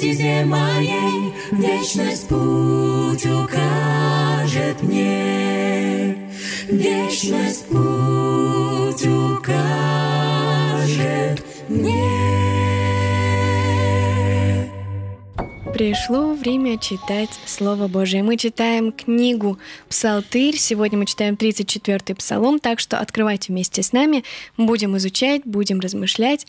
стезе 0.00 0.46
моей, 0.46 1.34
Вечность 1.50 2.26
путь 2.26 3.26
укажет 3.26 4.82
мне. 4.82 6.16
Вечность 6.68 7.66
путь 7.66 9.06
укажет 9.06 9.44
мне. 11.68 12.30
Пришло 15.74 16.32
время 16.32 16.78
читать 16.78 17.28
Слово 17.44 17.86
Божие. 17.86 18.22
Мы 18.22 18.38
читаем 18.38 18.92
книгу 18.92 19.58
«Псалтырь». 19.90 20.56
Сегодня 20.56 20.96
мы 20.98 21.04
читаем 21.04 21.34
34-й 21.34 22.14
псалом, 22.14 22.58
так 22.58 22.80
что 22.80 22.98
открывайте 22.98 23.52
вместе 23.52 23.82
с 23.82 23.92
нами. 23.92 24.24
Будем 24.56 24.96
изучать, 24.96 25.42
будем 25.44 25.80
размышлять. 25.80 26.46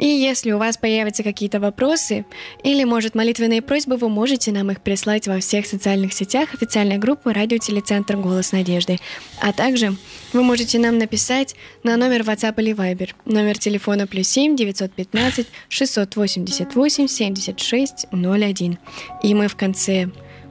И 0.00 0.06
если 0.06 0.50
у 0.52 0.58
вас 0.58 0.78
появятся 0.78 1.22
какие-то 1.22 1.60
вопросы 1.60 2.24
или, 2.64 2.84
может, 2.84 3.14
молитвенные 3.14 3.60
просьбы, 3.60 3.98
вы 3.98 4.08
можете 4.08 4.50
нам 4.50 4.70
их 4.70 4.80
прислать 4.80 5.28
во 5.28 5.38
всех 5.40 5.66
социальных 5.66 6.14
сетях 6.14 6.54
официальной 6.54 6.96
группы 6.96 7.34
«Радио 7.34 7.58
Телецентр 7.58 8.16
Голос 8.16 8.52
Надежды». 8.52 8.98
А 9.42 9.52
также 9.52 9.94
вы 10.32 10.42
можете 10.42 10.78
нам 10.78 10.96
написать 10.96 11.54
на 11.84 11.98
номер 11.98 12.22
WhatsApp 12.22 12.54
или 12.62 12.74
Viber. 12.74 13.10
Номер 13.26 13.58
телефона 13.58 14.06
плюс 14.06 14.28
7 14.28 14.56
915 14.56 15.46
688 15.68 17.06
76 17.06 18.06
01. 18.10 18.78
И 19.22 19.34
мы 19.34 19.48
в 19.48 19.56
конце 19.56 20.08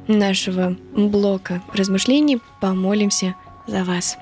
нашего 0.08 0.78
блока 0.96 1.64
размышлений 1.74 2.40
помолимся 2.62 3.34
за 3.66 3.84
вас. 3.84 4.16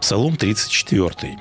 Псалом 0.00 0.36
34. 0.36 1.38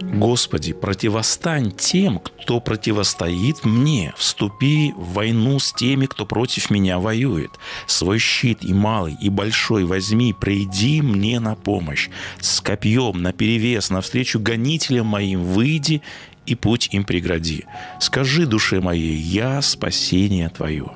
Господи, 0.00 0.72
противостань 0.72 1.70
тем, 1.70 2.18
кто 2.18 2.60
противостоит 2.60 3.64
мне. 3.64 4.12
Вступи 4.16 4.92
в 4.96 5.12
войну 5.12 5.58
с 5.58 5.72
теми, 5.72 6.06
кто 6.06 6.26
против 6.26 6.70
меня 6.70 6.98
воюет. 6.98 7.50
Свой 7.86 8.18
щит 8.18 8.64
и 8.64 8.74
малый, 8.74 9.16
и 9.20 9.28
большой 9.28 9.84
возьми, 9.84 10.32
приди 10.32 11.00
мне 11.00 11.38
на 11.38 11.54
помощь. 11.54 12.08
С 12.40 12.60
копьем 12.60 13.22
наперевес 13.22 13.90
навстречу 13.90 14.40
гонителям 14.40 15.06
моим 15.06 15.42
выйди 15.42 16.02
и 16.46 16.54
путь 16.54 16.88
им 16.92 17.04
прегради. 17.04 17.64
Скажи 18.00 18.46
душе 18.46 18.80
моей, 18.80 19.16
я 19.16 19.62
спасение 19.62 20.48
Твое. 20.48 20.86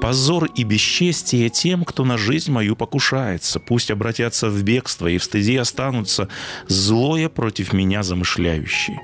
Позор 0.00 0.46
и 0.46 0.62
бесчестие 0.64 1.48
тем, 1.48 1.84
кто 1.84 2.04
на 2.04 2.18
жизнь 2.18 2.52
мою 2.52 2.76
покушается. 2.76 3.60
Пусть 3.60 3.90
обратятся 3.90 4.48
в 4.48 4.62
бегство 4.62 5.06
и 5.06 5.18
в 5.18 5.24
стыде 5.24 5.60
останутся 5.60 6.28
злое 6.66 7.28
против 7.28 7.72
меня 7.72 8.02
замышляющие. 8.02 9.00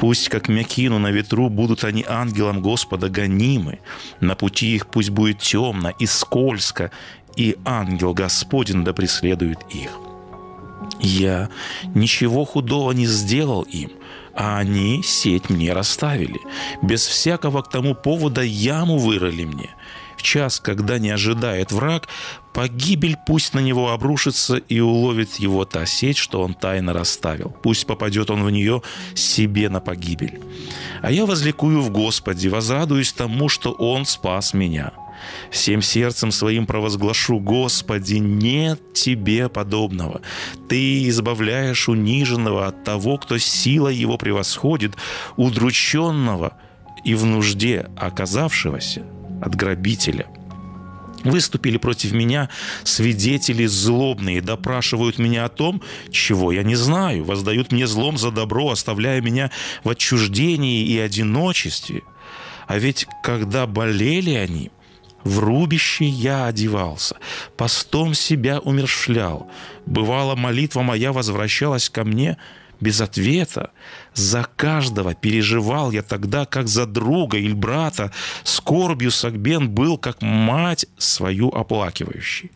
Пусть, 0.00 0.28
как 0.28 0.48
мякину 0.48 0.98
на 0.98 1.10
ветру, 1.10 1.48
будут 1.48 1.84
они 1.84 2.04
ангелом 2.06 2.60
Господа 2.60 3.08
гонимы. 3.08 3.78
На 4.20 4.34
пути 4.34 4.74
их 4.74 4.86
пусть 4.88 5.10
будет 5.10 5.38
темно 5.38 5.90
и 5.98 6.06
скользко, 6.06 6.90
и 7.36 7.56
ангел 7.64 8.14
Господень 8.14 8.84
да 8.84 8.92
преследует 8.92 9.58
их. 9.70 9.90
Я 11.00 11.48
ничего 11.94 12.44
худого 12.44 12.92
не 12.92 13.06
сделал 13.06 13.62
им, 13.62 13.90
а 14.36 14.58
они 14.58 15.02
сеть 15.02 15.50
мне 15.50 15.72
расставили. 15.72 16.40
Без 16.82 17.06
всякого 17.06 17.62
к 17.62 17.70
тому 17.70 17.94
повода 17.94 18.42
яму 18.42 18.98
вырыли 18.98 19.44
мне. 19.44 19.70
В 20.16 20.22
час, 20.22 20.60
когда 20.60 20.98
не 20.98 21.10
ожидает 21.10 21.72
враг, 21.72 22.08
погибель 22.52 23.16
пусть 23.26 23.52
на 23.52 23.58
него 23.58 23.90
обрушится 23.90 24.56
и 24.56 24.80
уловит 24.80 25.34
его 25.34 25.64
та 25.64 25.86
сеть, 25.86 26.16
что 26.16 26.40
он 26.40 26.54
тайно 26.54 26.92
расставил. 26.92 27.54
Пусть 27.62 27.86
попадет 27.86 28.30
он 28.30 28.44
в 28.44 28.50
нее 28.50 28.82
себе 29.14 29.68
на 29.68 29.80
погибель. 29.80 30.40
А 31.02 31.10
я 31.10 31.26
возликую 31.26 31.82
в 31.82 31.90
Господе, 31.90 32.48
возрадуюсь 32.48 33.12
тому, 33.12 33.48
что 33.48 33.72
Он 33.72 34.06
спас 34.06 34.54
меня– 34.54 34.92
Всем 35.50 35.82
сердцем 35.82 36.30
своим 36.32 36.66
провозглашу, 36.66 37.38
Господи, 37.38 38.16
нет 38.16 38.80
Тебе 38.92 39.48
подобного. 39.48 40.22
Ты 40.68 41.08
избавляешь 41.08 41.88
униженного 41.88 42.66
от 42.66 42.84
того, 42.84 43.18
кто 43.18 43.38
сила 43.38 43.88
его 43.88 44.16
превосходит, 44.16 44.94
удрученного 45.36 46.56
и 47.04 47.14
в 47.14 47.24
нужде 47.24 47.86
оказавшегося 47.96 49.04
от 49.42 49.54
грабителя. 49.54 50.26
Выступили 51.24 51.78
против 51.78 52.12
меня 52.12 52.50
свидетели 52.84 53.64
злобные, 53.64 54.42
допрашивают 54.42 55.18
меня 55.18 55.46
о 55.46 55.48
том, 55.48 55.82
чего 56.10 56.52
я 56.52 56.62
не 56.62 56.74
знаю, 56.74 57.24
воздают 57.24 57.72
мне 57.72 57.86
злом 57.86 58.18
за 58.18 58.30
добро, 58.30 58.70
оставляя 58.70 59.22
меня 59.22 59.50
в 59.84 59.88
отчуждении 59.88 60.84
и 60.84 60.98
одиночестве. 60.98 62.02
А 62.66 62.78
ведь 62.78 63.06
когда 63.22 63.66
болели 63.66 64.34
они, 64.34 64.70
в 65.24 65.38
рубище 65.38 66.04
я 66.04 66.46
одевался, 66.46 67.16
постом 67.56 68.14
себя 68.14 68.60
умершвлял. 68.60 69.50
Бывало, 69.86 70.36
молитва 70.36 70.82
моя 70.82 71.12
возвращалась 71.12 71.88
ко 71.88 72.04
мне 72.04 72.36
без 72.80 73.00
ответа. 73.00 73.70
За 74.14 74.46
каждого 74.56 75.14
переживал 75.14 75.90
я 75.92 76.02
тогда, 76.02 76.44
как 76.44 76.68
за 76.68 76.86
друга 76.86 77.38
или 77.38 77.54
брата. 77.54 78.12
Скорбью 78.42 79.10
Сагбен 79.10 79.70
был, 79.70 79.96
как 79.98 80.22
мать 80.22 80.86
свою 80.98 81.48
оплакивающий. 81.48 82.50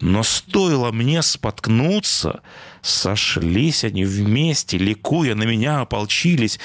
Но 0.00 0.22
стоило 0.22 0.92
мне 0.92 1.20
споткнуться, 1.20 2.40
сошлись 2.80 3.84
они 3.84 4.04
вместе, 4.04 4.78
ликуя, 4.78 5.34
на 5.34 5.42
меня 5.42 5.80
ополчились. 5.80 6.58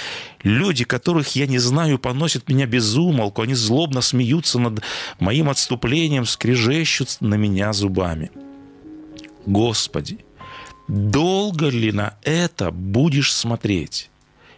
Люди, 0.44 0.86
которых 0.86 1.36
я 1.36 1.46
не 1.46 1.60
знаю, 1.60 2.00
поносят 2.00 2.48
меня 2.48 2.66
без 2.66 2.96
умолку, 2.96 3.42
они 3.42 3.54
злобно 3.54 4.00
смеются 4.00 4.58
над 4.58 4.82
моим 5.20 5.50
отступлением, 5.50 6.26
скрежещут 6.26 7.18
на 7.20 7.36
меня 7.36 7.74
зубами. 7.74 8.32
Господи, 9.46 10.20
долго 10.88 11.68
ли 11.68 11.92
на 11.92 12.18
это 12.24 12.72
будешь 12.72 13.34
смотреть? 13.34 14.10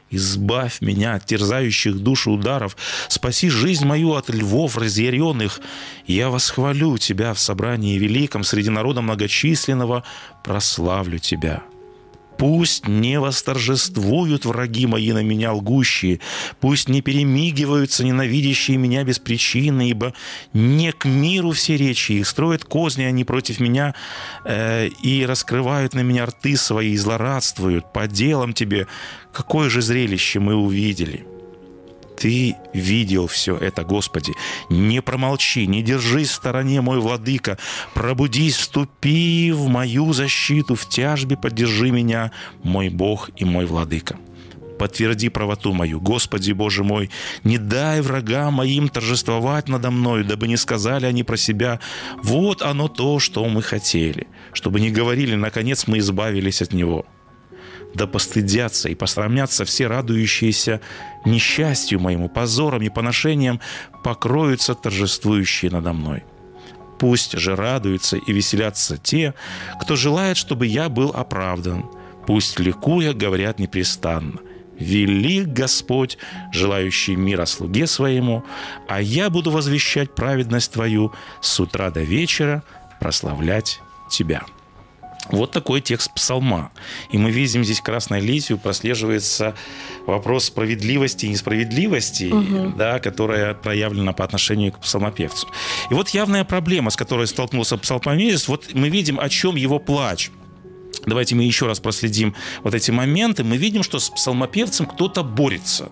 Избавь 0.09 0.81
меня 0.81 1.15
от 1.15 1.25
терзающих 1.25 1.95
душу 1.99 2.31
ударов, 2.31 2.77
спаси 3.09 3.49
жизнь 3.49 3.85
мою 3.85 4.13
от 4.13 4.29
львов 4.29 4.77
разъяренных. 4.77 5.59
Я 6.05 6.29
восхвалю 6.29 6.97
Тебя 6.97 7.33
в 7.33 7.39
собрании 7.39 7.97
великом, 7.97 8.43
среди 8.43 8.69
народа 8.69 9.01
многочисленного, 9.01 10.03
прославлю 10.43 11.19
Тебя». 11.19 11.63
Пусть 12.37 12.87
не 12.87 13.19
восторжествуют 13.19 14.45
враги 14.45 14.85
мои 14.85 15.11
на 15.11 15.23
меня 15.23 15.53
лгущие, 15.53 16.19
пусть 16.59 16.87
не 16.87 17.01
перемигиваются 17.01 18.03
ненавидящие 18.03 18.77
меня 18.77 19.03
без 19.03 19.19
причины, 19.19 19.89
ибо 19.89 20.13
не 20.53 20.91
к 20.91 21.05
миру 21.05 21.51
все 21.51 21.77
речи 21.77 22.13
их, 22.13 22.27
строят 22.27 22.63
козни 22.63 23.03
они 23.03 23.23
против 23.23 23.59
меня 23.59 23.95
э, 24.45 24.87
и 24.87 25.25
раскрывают 25.25 25.93
на 25.93 26.01
меня 26.01 26.25
рты 26.25 26.57
свои, 26.57 26.91
и 26.91 26.97
злорадствуют. 26.97 27.91
По 27.91 28.07
делам 28.07 28.53
тебе, 28.53 28.87
какое 29.33 29.69
же 29.69 29.81
зрелище 29.81 30.39
мы 30.39 30.55
увидели!» 30.55 31.36
Ты 32.17 32.55
видел 32.73 33.27
все 33.27 33.55
это, 33.55 33.83
Господи. 33.83 34.33
Не 34.69 35.01
промолчи, 35.01 35.67
не 35.67 35.83
держись 35.83 36.29
в 36.29 36.35
стороне, 36.35 36.81
мой 36.81 36.99
владыка. 36.99 37.57
Пробудись, 37.93 38.55
вступи 38.55 39.51
в 39.51 39.67
мою 39.67 40.13
защиту, 40.13 40.75
в 40.75 40.89
тяжбе 40.89 41.37
поддержи 41.37 41.91
меня, 41.91 42.31
мой 42.63 42.89
Бог 42.89 43.29
и 43.35 43.45
мой 43.45 43.65
владыка 43.65 44.17
подтверди 44.77 45.29
правоту 45.29 45.73
мою. 45.73 45.99
Господи 45.99 46.51
Боже 46.51 46.83
мой, 46.83 47.09
не 47.43 47.57
дай 47.57 47.99
врагам 48.01 48.53
моим 48.53 48.89
торжествовать 48.89 49.67
надо 49.67 49.89
мною, 49.89 50.23
дабы 50.23 50.47
не 50.47 50.55
сказали 50.55 51.07
они 51.07 51.23
про 51.23 51.35
себя, 51.35 51.79
вот 52.21 52.61
оно 52.61 52.87
то, 52.87 53.17
что 53.17 53.43
мы 53.45 53.63
хотели, 53.63 54.27
чтобы 54.53 54.79
не 54.79 54.91
говорили, 54.91 55.33
наконец 55.33 55.87
мы 55.87 55.97
избавились 55.97 56.61
от 56.61 56.73
него 56.73 57.07
да 57.93 58.07
постыдятся 58.07 58.89
и 58.89 58.95
посрамятся 58.95 59.65
все 59.65 59.87
радующиеся 59.87 60.81
несчастью 61.25 61.99
моему, 61.99 62.29
позором 62.29 62.81
и 62.81 62.89
поношением, 62.89 63.59
покроются 64.03 64.75
торжествующие 64.75 65.71
надо 65.71 65.93
мной. 65.93 66.23
Пусть 66.99 67.37
же 67.37 67.55
радуются 67.55 68.17
и 68.17 68.33
веселятся 68.33 68.97
те, 68.97 69.33
кто 69.81 69.95
желает, 69.95 70.37
чтобы 70.37 70.65
я 70.65 70.89
был 70.89 71.11
оправдан. 71.11 71.85
Пусть 72.25 72.59
ликуя 72.59 73.13
говорят 73.13 73.59
непрестанно. 73.59 74.39
Велик 74.79 75.47
Господь, 75.47 76.17
желающий 76.51 77.15
мира 77.15 77.45
слуге 77.45 77.87
своему, 77.87 78.43
а 78.87 79.01
я 79.01 79.29
буду 79.29 79.49
возвещать 79.49 80.13
праведность 80.13 80.73
Твою 80.73 81.13
с 81.41 81.59
утра 81.59 81.89
до 81.89 82.01
вечера, 82.01 82.63
прославлять 82.99 83.79
Тебя». 84.09 84.43
Вот 85.31 85.51
такой 85.51 85.81
текст 85.81 86.13
псалма. 86.13 86.71
И 87.11 87.17
мы 87.17 87.31
видим 87.31 87.63
здесь 87.63 87.81
красной 87.81 88.21
литью 88.21 88.57
прослеживается 88.57 89.55
вопрос 90.05 90.45
справедливости 90.45 91.25
и 91.25 91.29
несправедливости, 91.29 92.31
угу. 92.31 92.73
да, 92.77 92.99
которая 92.99 93.53
проявлена 93.53 94.13
по 94.13 94.23
отношению 94.23 94.71
к 94.71 94.79
псалмопевцу. 94.79 95.47
И 95.89 95.93
вот 95.93 96.09
явная 96.09 96.43
проблема, 96.43 96.89
с 96.89 96.95
которой 96.95 97.27
столкнулся 97.27 97.77
псалмопевец, 97.77 98.47
вот 98.47 98.73
мы 98.73 98.89
видим, 98.89 99.19
о 99.19 99.29
чем 99.29 99.55
его 99.55 99.79
плач– 99.79 100.31
Давайте 101.05 101.35
мы 101.35 101.43
еще 101.43 101.67
раз 101.67 101.79
проследим 101.79 102.35
вот 102.63 102.73
эти 102.73 102.91
моменты. 102.91 103.43
Мы 103.43 103.57
видим, 103.57 103.83
что 103.83 103.99
с 103.99 104.09
псалмопевцем 104.09 104.85
кто-то 104.85 105.23
борется. 105.23 105.91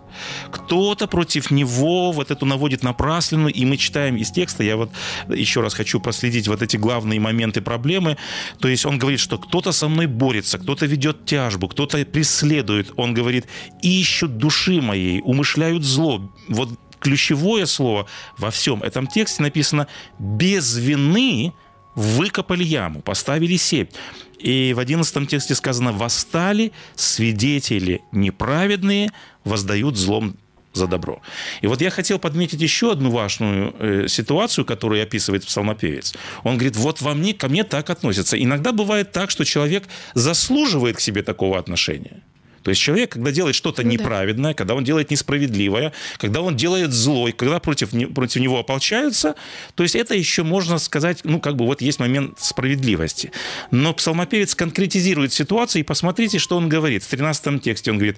Кто-то 0.51 1.07
против 1.07 1.51
него 1.51 2.11
вот 2.11 2.31
эту 2.31 2.45
наводит 2.45 2.83
напраслину, 2.83 3.47
и 3.47 3.65
мы 3.65 3.77
читаем 3.77 4.17
из 4.17 4.31
текста, 4.31 4.63
я 4.63 4.77
вот 4.77 4.91
еще 5.29 5.61
раз 5.61 5.73
хочу 5.73 5.99
проследить 5.99 6.47
вот 6.47 6.61
эти 6.61 6.77
главные 6.77 7.19
моменты 7.19 7.61
проблемы. 7.61 8.17
То 8.59 8.67
есть 8.67 8.85
он 8.85 8.97
говорит, 8.97 9.19
что 9.19 9.37
кто-то 9.37 9.71
со 9.71 9.87
мной 9.87 10.07
борется, 10.07 10.57
кто-то 10.57 10.85
ведет 10.85 11.25
тяжбу, 11.25 11.67
кто-то 11.67 12.03
преследует. 12.05 12.91
Он 12.95 13.13
говорит, 13.13 13.45
ищут 13.81 14.37
души 14.37 14.81
моей, 14.81 15.21
умышляют 15.23 15.83
зло. 15.83 16.31
Вот 16.49 16.69
ключевое 16.99 17.65
слово 17.65 18.07
во 18.37 18.49
всем 18.49 18.81
этом 18.81 19.07
тексте 19.07 19.43
написано 19.43 19.87
«без 20.17 20.77
вины 20.77 21.53
выкопали 21.95 22.63
яму, 22.63 23.01
поставили 23.01 23.57
сеть». 23.57 23.91
И 24.39 24.73
в 24.73 24.79
11 24.79 25.27
тексте 25.29 25.55
сказано 25.55 25.91
«восстали 25.91 26.71
свидетели 26.95 28.01
неправедные, 28.11 29.11
воздают 29.43 29.97
злом 29.97 30.35
за 30.75 30.87
добро. 30.87 31.21
И 31.61 31.67
вот 31.67 31.81
я 31.81 31.89
хотел 31.89 32.19
подметить 32.19 32.61
еще 32.61 32.91
одну 32.91 33.09
важную 33.09 33.73
э, 33.79 34.07
ситуацию, 34.07 34.65
которую 34.65 35.01
описывает 35.01 35.45
псалмопевец. 35.45 36.13
Он 36.43 36.55
говорит, 36.57 36.75
вот 36.75 37.01
во 37.01 37.13
мне, 37.13 37.33
ко 37.33 37.47
мне 37.47 37.63
так 37.63 37.89
относятся. 37.89 38.41
Иногда 38.41 38.71
бывает 38.71 39.11
так, 39.11 39.31
что 39.31 39.45
человек 39.45 39.85
заслуживает 40.13 40.97
к 40.97 40.99
себе 40.99 41.23
такого 41.23 41.57
отношения. 41.57 42.21
То 42.65 42.69
есть 42.69 42.81
человек, 42.81 43.11
когда 43.11 43.31
делает 43.31 43.55
что-то 43.55 43.83
ну, 43.83 43.89
неправедное, 43.91 44.51
да. 44.51 44.55
когда 44.55 44.73
он 44.73 44.83
делает 44.83 45.11
несправедливое, 45.11 45.93
когда 46.17 46.41
он 46.41 46.57
делает 46.57 46.93
злой, 46.93 47.31
когда 47.31 47.59
против, 47.59 47.91
против 48.15 48.41
него 48.41 48.57
ополчаются, 48.57 49.35
то 49.75 49.83
есть 49.83 49.95
это 49.95 50.15
еще 50.15 50.41
можно 50.41 50.79
сказать, 50.79 51.19
ну, 51.23 51.39
как 51.39 51.57
бы 51.57 51.65
вот 51.67 51.83
есть 51.83 51.99
момент 51.99 52.39
справедливости. 52.39 53.31
Но 53.69 53.93
псалмопевец 53.93 54.55
конкретизирует 54.55 55.31
ситуацию, 55.31 55.81
и 55.81 55.83
посмотрите, 55.83 56.39
что 56.39 56.57
он 56.57 56.67
говорит. 56.67 57.03
В 57.03 57.07
13 57.07 57.61
тексте 57.61 57.91
он 57.91 57.97
говорит, 57.97 58.17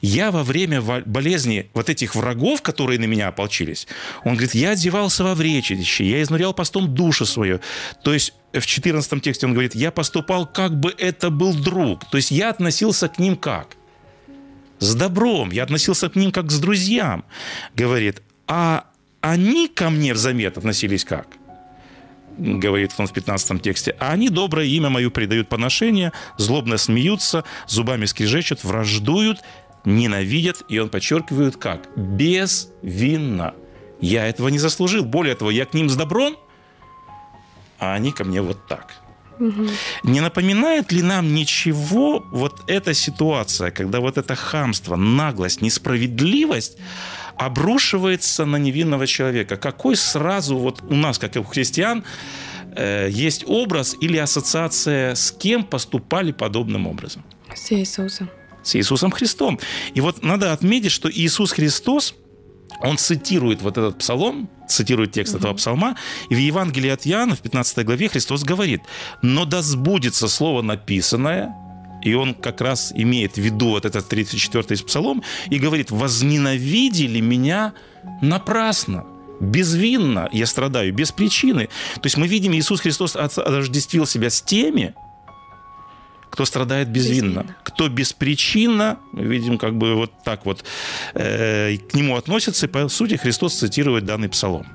я 0.00 0.30
во 0.30 0.42
время 0.42 0.80
болезни 0.80 1.68
вот 1.74 1.90
этих 1.90 2.14
врагов, 2.14 2.62
которые 2.62 2.98
на 2.98 3.04
меня 3.04 3.28
ополчились, 3.28 3.86
он 4.24 4.36
говорит, 4.36 4.54
я 4.54 4.70
одевался 4.70 5.22
во 5.22 5.34
вречище, 5.34 6.04
я 6.04 6.22
изнурял 6.22 6.54
постом 6.54 6.94
душу 6.94 7.26
свою. 7.26 7.60
То 8.02 8.14
есть 8.14 8.32
в 8.54 8.64
14 8.64 9.22
тексте 9.22 9.44
он 9.44 9.52
говорит, 9.52 9.74
я 9.74 9.90
поступал, 9.90 10.46
как 10.46 10.80
бы 10.80 10.94
это 10.96 11.28
был 11.28 11.52
друг. 11.52 12.08
То 12.08 12.16
есть 12.16 12.30
я 12.30 12.48
относился 12.48 13.08
к 13.08 13.18
ним 13.18 13.36
как? 13.36 13.76
С 14.82 14.94
добром, 14.94 15.50
я 15.50 15.62
относился 15.62 16.08
к 16.08 16.16
ним 16.16 16.32
как 16.32 16.46
к 16.46 16.60
друзьям, 16.60 17.24
говорит, 17.74 18.20
а 18.46 18.84
они 19.20 19.68
ко 19.68 19.90
мне 19.90 20.12
взамен 20.12 20.48
относились 20.48 21.04
как? 21.04 21.26
говорит 22.38 22.92
он 22.96 23.06
в 23.06 23.12
15 23.12 23.60
тексте, 23.62 23.94
а 24.00 24.12
они 24.12 24.30
доброе 24.30 24.66
имя 24.66 24.88
мою 24.88 25.10
придают 25.10 25.50
поношение, 25.50 26.12
злобно 26.38 26.78
смеются, 26.78 27.44
зубами 27.68 28.06
скрежечут, 28.06 28.64
враждуют, 28.64 29.42
ненавидят, 29.84 30.62
и 30.70 30.78
он 30.78 30.88
подчеркивает 30.88 31.56
как? 31.58 31.88
Безвинно. 31.94 33.54
Я 34.00 34.26
этого 34.26 34.48
не 34.48 34.58
заслужил. 34.58 35.04
Более 35.04 35.34
того, 35.34 35.50
я 35.50 35.66
к 35.66 35.74
ним 35.74 35.90
с 35.90 35.94
добром, 35.94 36.36
а 37.78 37.92
они 37.92 38.12
ко 38.12 38.24
мне 38.24 38.40
вот 38.40 38.66
так. 38.66 39.01
Не 40.02 40.20
напоминает 40.20 40.92
ли 40.92 41.02
нам 41.02 41.34
ничего 41.34 42.24
вот 42.30 42.60
эта 42.66 42.94
ситуация, 42.94 43.70
когда 43.70 44.00
вот 44.00 44.18
это 44.18 44.34
хамство, 44.34 44.96
наглость, 44.96 45.62
несправедливость 45.62 46.76
обрушивается 47.36 48.44
на 48.44 48.56
невинного 48.56 49.06
человека? 49.06 49.56
Какой 49.56 49.96
сразу 49.96 50.56
вот 50.56 50.82
у 50.88 50.94
нас, 50.94 51.18
как 51.18 51.36
и 51.36 51.38
у 51.38 51.44
христиан, 51.44 52.04
э, 52.76 53.08
есть 53.10 53.44
образ 53.46 53.96
или 54.00 54.16
ассоциация, 54.16 55.14
с 55.14 55.32
кем 55.32 55.64
поступали 55.64 56.32
подобным 56.32 56.86
образом? 56.86 57.22
С 57.54 57.72
Иисусом. 57.72 58.28
С 58.62 58.76
Иисусом 58.76 59.10
Христом. 59.10 59.58
И 59.94 60.00
вот 60.00 60.22
надо 60.22 60.52
отметить, 60.52 60.92
что 60.92 61.10
Иисус 61.10 61.52
Христос– 61.52 62.14
он 62.80 62.98
цитирует 62.98 63.62
вот 63.62 63.78
этот 63.78 63.98
псалом, 63.98 64.48
цитирует 64.72 65.12
текст 65.12 65.34
этого 65.34 65.54
псалма, 65.54 65.96
и 66.28 66.34
в 66.34 66.38
Евангелии 66.38 66.90
от 66.90 67.06
Иоанна 67.06 67.34
в 67.34 67.40
15 67.40 67.84
главе 67.84 68.08
Христос 68.08 68.44
говорит, 68.44 68.82
«Но 69.22 69.44
да 69.44 69.62
сбудется 69.62 70.28
слово 70.28 70.62
написанное, 70.62 71.54
и 72.02 72.14
он 72.14 72.34
как 72.34 72.60
раз 72.60 72.92
имеет 72.94 73.34
в 73.34 73.38
виду 73.38 73.68
вот 73.68 73.84
этот 73.84 74.12
34-й 74.12 74.84
псалом, 74.84 75.22
и 75.50 75.58
говорит, 75.58 75.90
«Возненавидели 75.90 77.20
меня 77.20 77.72
напрасно» 78.20 79.04
безвинно 79.40 80.28
я 80.32 80.46
страдаю, 80.46 80.94
без 80.94 81.10
причины. 81.10 81.68
То 81.94 82.04
есть 82.04 82.16
мы 82.16 82.28
видим, 82.28 82.52
Иисус 82.52 82.80
Христос 82.80 83.16
отождествил 83.16 84.06
себя 84.06 84.30
с 84.30 84.40
теми, 84.40 84.94
кто 86.32 86.46
страдает 86.46 86.88
безвинно, 86.88 87.40
безвинно. 87.40 87.56
кто 87.62 87.88
беспричинно, 87.90 88.98
видим, 89.12 89.58
как 89.58 89.76
бы 89.76 89.94
вот 89.94 90.10
так 90.24 90.46
вот 90.46 90.64
э, 91.12 91.76
к 91.76 91.94
нему 91.94 92.16
относятся, 92.16 92.66
и 92.66 92.68
по 92.70 92.88
сути 92.88 93.16
Христос 93.16 93.54
цитирует 93.54 94.06
данный 94.06 94.30
псалом. 94.30 94.66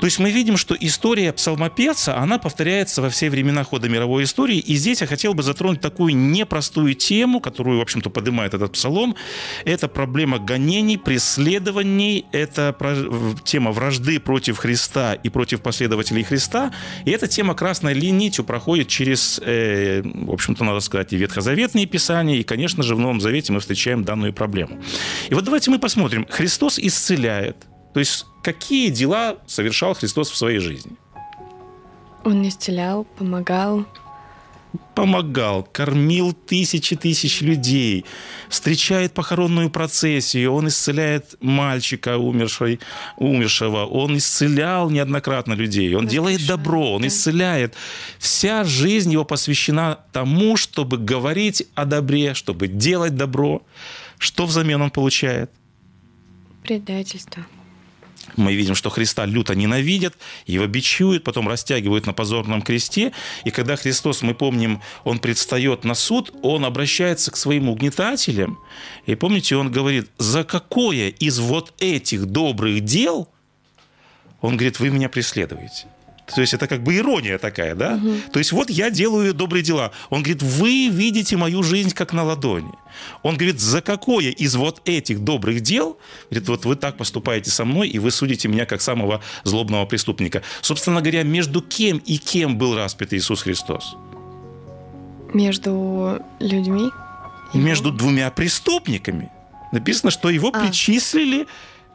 То 0.00 0.06
есть 0.06 0.18
мы 0.18 0.30
видим, 0.30 0.56
что 0.56 0.76
история 0.78 1.32
псалмопевца, 1.32 2.16
она 2.16 2.38
повторяется 2.38 3.02
во 3.02 3.10
все 3.10 3.30
времена 3.30 3.64
хода 3.64 3.88
мировой 3.88 4.24
истории. 4.24 4.58
И 4.58 4.74
здесь 4.74 5.00
я 5.00 5.06
хотел 5.06 5.34
бы 5.34 5.42
затронуть 5.42 5.80
такую 5.80 6.16
непростую 6.16 6.94
тему, 6.94 7.40
которую, 7.40 7.78
в 7.78 7.82
общем-то, 7.82 8.10
поднимает 8.10 8.54
этот 8.54 8.72
псалом. 8.72 9.16
Это 9.64 9.88
проблема 9.88 10.38
гонений, 10.38 10.96
преследований, 10.96 12.26
это 12.32 12.74
тема 13.44 13.72
вражды 13.72 14.20
против 14.20 14.58
Христа 14.58 15.14
и 15.14 15.28
против 15.28 15.60
последователей 15.62 16.22
Христа. 16.22 16.72
И 17.04 17.10
эта 17.10 17.26
тема 17.26 17.54
красной 17.54 17.94
нитью 17.98 18.44
проходит 18.44 18.88
через, 18.88 19.40
э, 19.44 20.02
в 20.02 20.32
общем-то, 20.32 20.64
надо 20.64 20.80
сказать, 20.80 21.12
и 21.12 21.16
ветхозаветные 21.16 21.86
писания, 21.86 22.36
и, 22.36 22.42
конечно 22.42 22.82
же, 22.82 22.94
в 22.94 22.98
Новом 22.98 23.20
Завете 23.20 23.52
мы 23.52 23.60
встречаем 23.60 24.04
данную 24.04 24.32
проблему. 24.32 24.80
И 25.28 25.34
вот 25.34 25.44
давайте 25.44 25.70
мы 25.70 25.78
посмотрим. 25.78 26.26
Христос 26.28 26.78
исцеляет. 26.78 27.56
То 27.94 28.00
есть 28.00 28.26
какие 28.42 28.90
дела 28.90 29.38
совершал 29.46 29.94
Христос 29.94 30.30
в 30.30 30.36
своей 30.36 30.58
жизни? 30.58 30.92
Он 32.24 32.46
исцелял, 32.46 33.04
помогал, 33.04 33.86
помогал, 34.94 35.62
кормил 35.62 36.32
тысячи 36.32 36.96
тысяч 36.96 37.40
людей, 37.40 38.04
встречает 38.48 39.14
похоронную 39.14 39.70
процессию, 39.70 40.52
он 40.52 40.68
исцеляет 40.68 41.36
мальчика 41.40 42.18
умершей, 42.18 42.80
умершего, 43.16 43.86
он 43.86 44.16
исцелял 44.16 44.90
неоднократно 44.90 45.54
людей, 45.54 45.94
он 45.94 46.06
делает 46.06 46.46
добро, 46.46 46.94
он 46.94 47.06
исцеляет. 47.06 47.74
Вся 48.18 48.64
жизнь 48.64 49.12
его 49.12 49.24
посвящена 49.24 50.00
тому, 50.12 50.56
чтобы 50.56 50.98
говорить 50.98 51.64
о 51.74 51.84
добре, 51.84 52.34
чтобы 52.34 52.66
делать 52.66 53.14
добро. 53.14 53.62
Что 54.18 54.46
взамен 54.46 54.82
он 54.82 54.90
получает? 54.90 55.50
Предательство 56.64 57.46
мы 58.36 58.54
видим, 58.54 58.74
что 58.74 58.90
Христа 58.90 59.26
люто 59.26 59.54
ненавидят, 59.54 60.14
его 60.46 60.66
бичуют, 60.66 61.24
потом 61.24 61.48
растягивают 61.48 62.06
на 62.06 62.12
позорном 62.12 62.62
кресте. 62.62 63.12
И 63.44 63.50
когда 63.50 63.76
Христос, 63.76 64.22
мы 64.22 64.34
помним, 64.34 64.80
он 65.04 65.18
предстает 65.18 65.84
на 65.84 65.94
суд, 65.94 66.34
он 66.42 66.64
обращается 66.64 67.30
к 67.30 67.36
своим 67.36 67.68
угнетателям. 67.68 68.58
И 69.06 69.14
помните, 69.14 69.56
он 69.56 69.70
говорит, 69.70 70.10
за 70.18 70.44
какое 70.44 71.08
из 71.08 71.38
вот 71.38 71.72
этих 71.78 72.26
добрых 72.26 72.84
дел, 72.84 73.28
он 74.40 74.56
говорит, 74.56 74.78
вы 74.80 74.90
меня 74.90 75.08
преследуете. 75.08 75.86
То 76.34 76.40
есть 76.40 76.54
это 76.54 76.66
как 76.66 76.82
бы 76.82 76.96
ирония 76.96 77.38
такая, 77.38 77.74
да? 77.74 77.94
Угу. 77.94 78.32
То 78.32 78.38
есть 78.38 78.52
вот 78.52 78.70
я 78.70 78.90
делаю 78.90 79.34
добрые 79.34 79.62
дела. 79.62 79.92
Он 80.10 80.22
говорит, 80.22 80.42
вы 80.42 80.88
видите 80.88 81.36
мою 81.36 81.62
жизнь 81.62 81.90
как 81.90 82.12
на 82.12 82.24
ладони. 82.24 82.72
Он 83.22 83.36
говорит, 83.36 83.60
за 83.60 83.80
какое 83.80 84.30
из 84.30 84.56
вот 84.56 84.82
этих 84.84 85.20
добрых 85.20 85.60
дел, 85.60 85.98
говорит, 86.30 86.48
вот 86.48 86.64
вы 86.64 86.76
так 86.76 86.96
поступаете 86.96 87.50
со 87.50 87.64
мной, 87.64 87.88
и 87.88 87.98
вы 87.98 88.10
судите 88.10 88.48
меня 88.48 88.66
как 88.66 88.82
самого 88.82 89.20
злобного 89.44 89.86
преступника. 89.86 90.42
Собственно 90.60 91.00
говоря, 91.00 91.22
между 91.22 91.62
кем 91.62 91.98
и 91.98 92.18
кем 92.18 92.58
был 92.58 92.76
распят 92.76 93.12
Иисус 93.12 93.42
Христос? 93.42 93.96
Между 95.34 96.22
людьми? 96.40 96.90
Между 97.54 97.90
двумя 97.90 98.30
преступниками. 98.30 99.30
Написано, 99.72 100.10
что 100.10 100.30
его 100.30 100.48
а. 100.52 100.60
причислили 100.60 101.46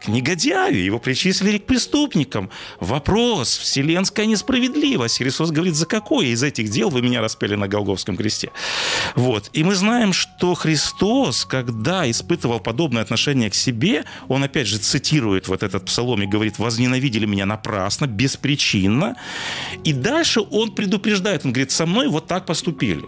к 0.04 0.08
негодяю, 0.10 0.84
его 0.84 1.00
причислили 1.00 1.58
к 1.58 1.66
преступникам. 1.66 2.50
Вопрос, 2.80 3.58
вселенская 3.58 4.26
несправедливость. 4.26 5.18
Христос 5.20 5.52
говорит, 5.52 5.76
за 5.76 5.86
какое 5.86 6.28
из 6.28 6.44
этих 6.44 6.70
дел 6.70 6.90
вы 6.90 7.02
меня 7.02 7.22
распяли 7.22 7.56
на 7.56 7.68
Голговском 7.68 8.18
кресте? 8.18 8.52
Вот. 9.16 9.50
И 9.54 9.64
мы 9.64 9.76
знаем, 9.76 10.14
что 10.14 10.54
Христос, 10.56 11.46
когда 11.46 12.10
испытывал 12.10 12.60
подобное 12.60 13.02
отношение 13.02 13.50
к 13.50 13.56
себе, 13.56 14.04
он 14.28 14.44
опять 14.44 14.68
же 14.68 14.78
цитирует 14.78 15.48
вот 15.48 15.64
этот 15.64 15.86
псалом 15.86 16.22
и 16.22 16.28
говорит, 16.28 16.60
возненавидели 16.60 17.26
меня 17.26 17.46
напрасно, 17.46 18.06
беспричинно. 18.06 19.16
И 19.84 19.94
дальше 19.94 20.42
он 20.42 20.76
предупреждает, 20.76 21.46
он 21.46 21.54
говорит, 21.54 21.72
со 21.72 21.86
мной 21.86 22.08
вот 22.08 22.28
так 22.28 22.46
поступили. 22.46 23.04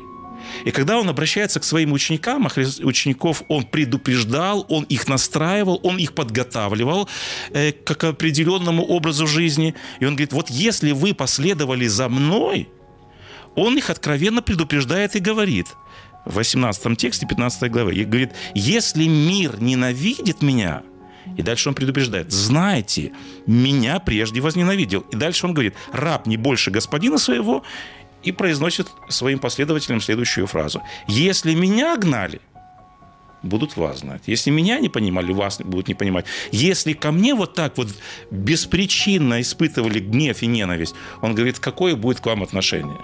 И 0.64 0.72
когда 0.72 0.98
он 0.98 1.10
обращается 1.10 1.60
к 1.60 1.64
своим 1.64 1.92
ученикам, 1.92 2.48
а 2.48 2.50
учеников 2.84 3.44
он 3.48 3.66
предупреждал, 3.66 4.66
он 4.70 4.84
их 4.84 5.08
настраивал, 5.08 5.80
он 5.84 5.98
их 5.98 6.14
подготавливал 6.14 7.10
э, 7.52 7.72
к 7.72 8.04
определенному 8.04 8.84
образу 8.84 9.28
жизни. 9.28 9.76
И 10.00 10.06
он 10.06 10.16
говорит, 10.16 10.34
вот 10.34 10.50
если 10.50 10.92
вы 10.92 11.14
последовали 11.14 11.88
за 11.88 12.10
мной, 12.10 12.70
он 13.56 13.78
их 13.78 13.90
откровенно 13.90 14.42
предупреждает 14.42 15.16
и 15.16 15.20
говорит 15.20 15.68
в 16.26 16.36
18 16.36 16.98
тексте 16.98 17.26
15 17.28 17.72
главы. 17.72 17.96
И 17.96 18.04
говорит, 18.04 18.32
если 18.54 19.06
мир 19.08 19.62
ненавидит 19.62 20.42
меня, 20.42 20.84
и 21.38 21.42
дальше 21.42 21.70
он 21.70 21.76
предупреждает, 21.76 22.32
знайте, 22.32 23.12
меня 23.48 24.00
прежде 24.00 24.42
возненавидел. 24.42 25.02
И 25.12 25.16
дальше 25.16 25.46
он 25.46 25.54
говорит, 25.54 25.76
раб 25.92 26.28
не 26.28 26.38
больше 26.38 26.72
господина 26.72 27.18
своего, 27.18 27.64
и 28.26 28.32
произносит 28.32 28.88
своим 29.10 29.40
последователям 29.40 30.02
следующую 30.02 30.48
фразу. 30.48 30.82
«Если 31.08 31.54
меня 31.54 31.96
гнали, 31.98 32.42
будут 33.46 33.78
вас 33.78 34.00
знать. 34.00 34.24
Если 34.26 34.50
меня 34.52 34.80
не 34.80 34.90
понимали, 34.90 35.32
вас 35.32 35.60
будут 35.60 35.88
не 35.88 35.94
понимать. 35.94 36.26
Если 36.52 36.94
ко 36.94 37.12
мне 37.12 37.36
вот 37.36 37.54
так 37.54 37.78
вот 37.78 37.88
беспричинно 38.32 39.42
испытывали 39.42 40.00
гнев 40.00 40.42
и 40.42 40.48
ненависть, 40.48 40.96
он 41.22 41.36
говорит, 41.36 41.60
какое 41.60 41.96
будет 41.96 42.20
к 42.20 42.26
вам 42.26 42.44
отношение? 42.44 42.98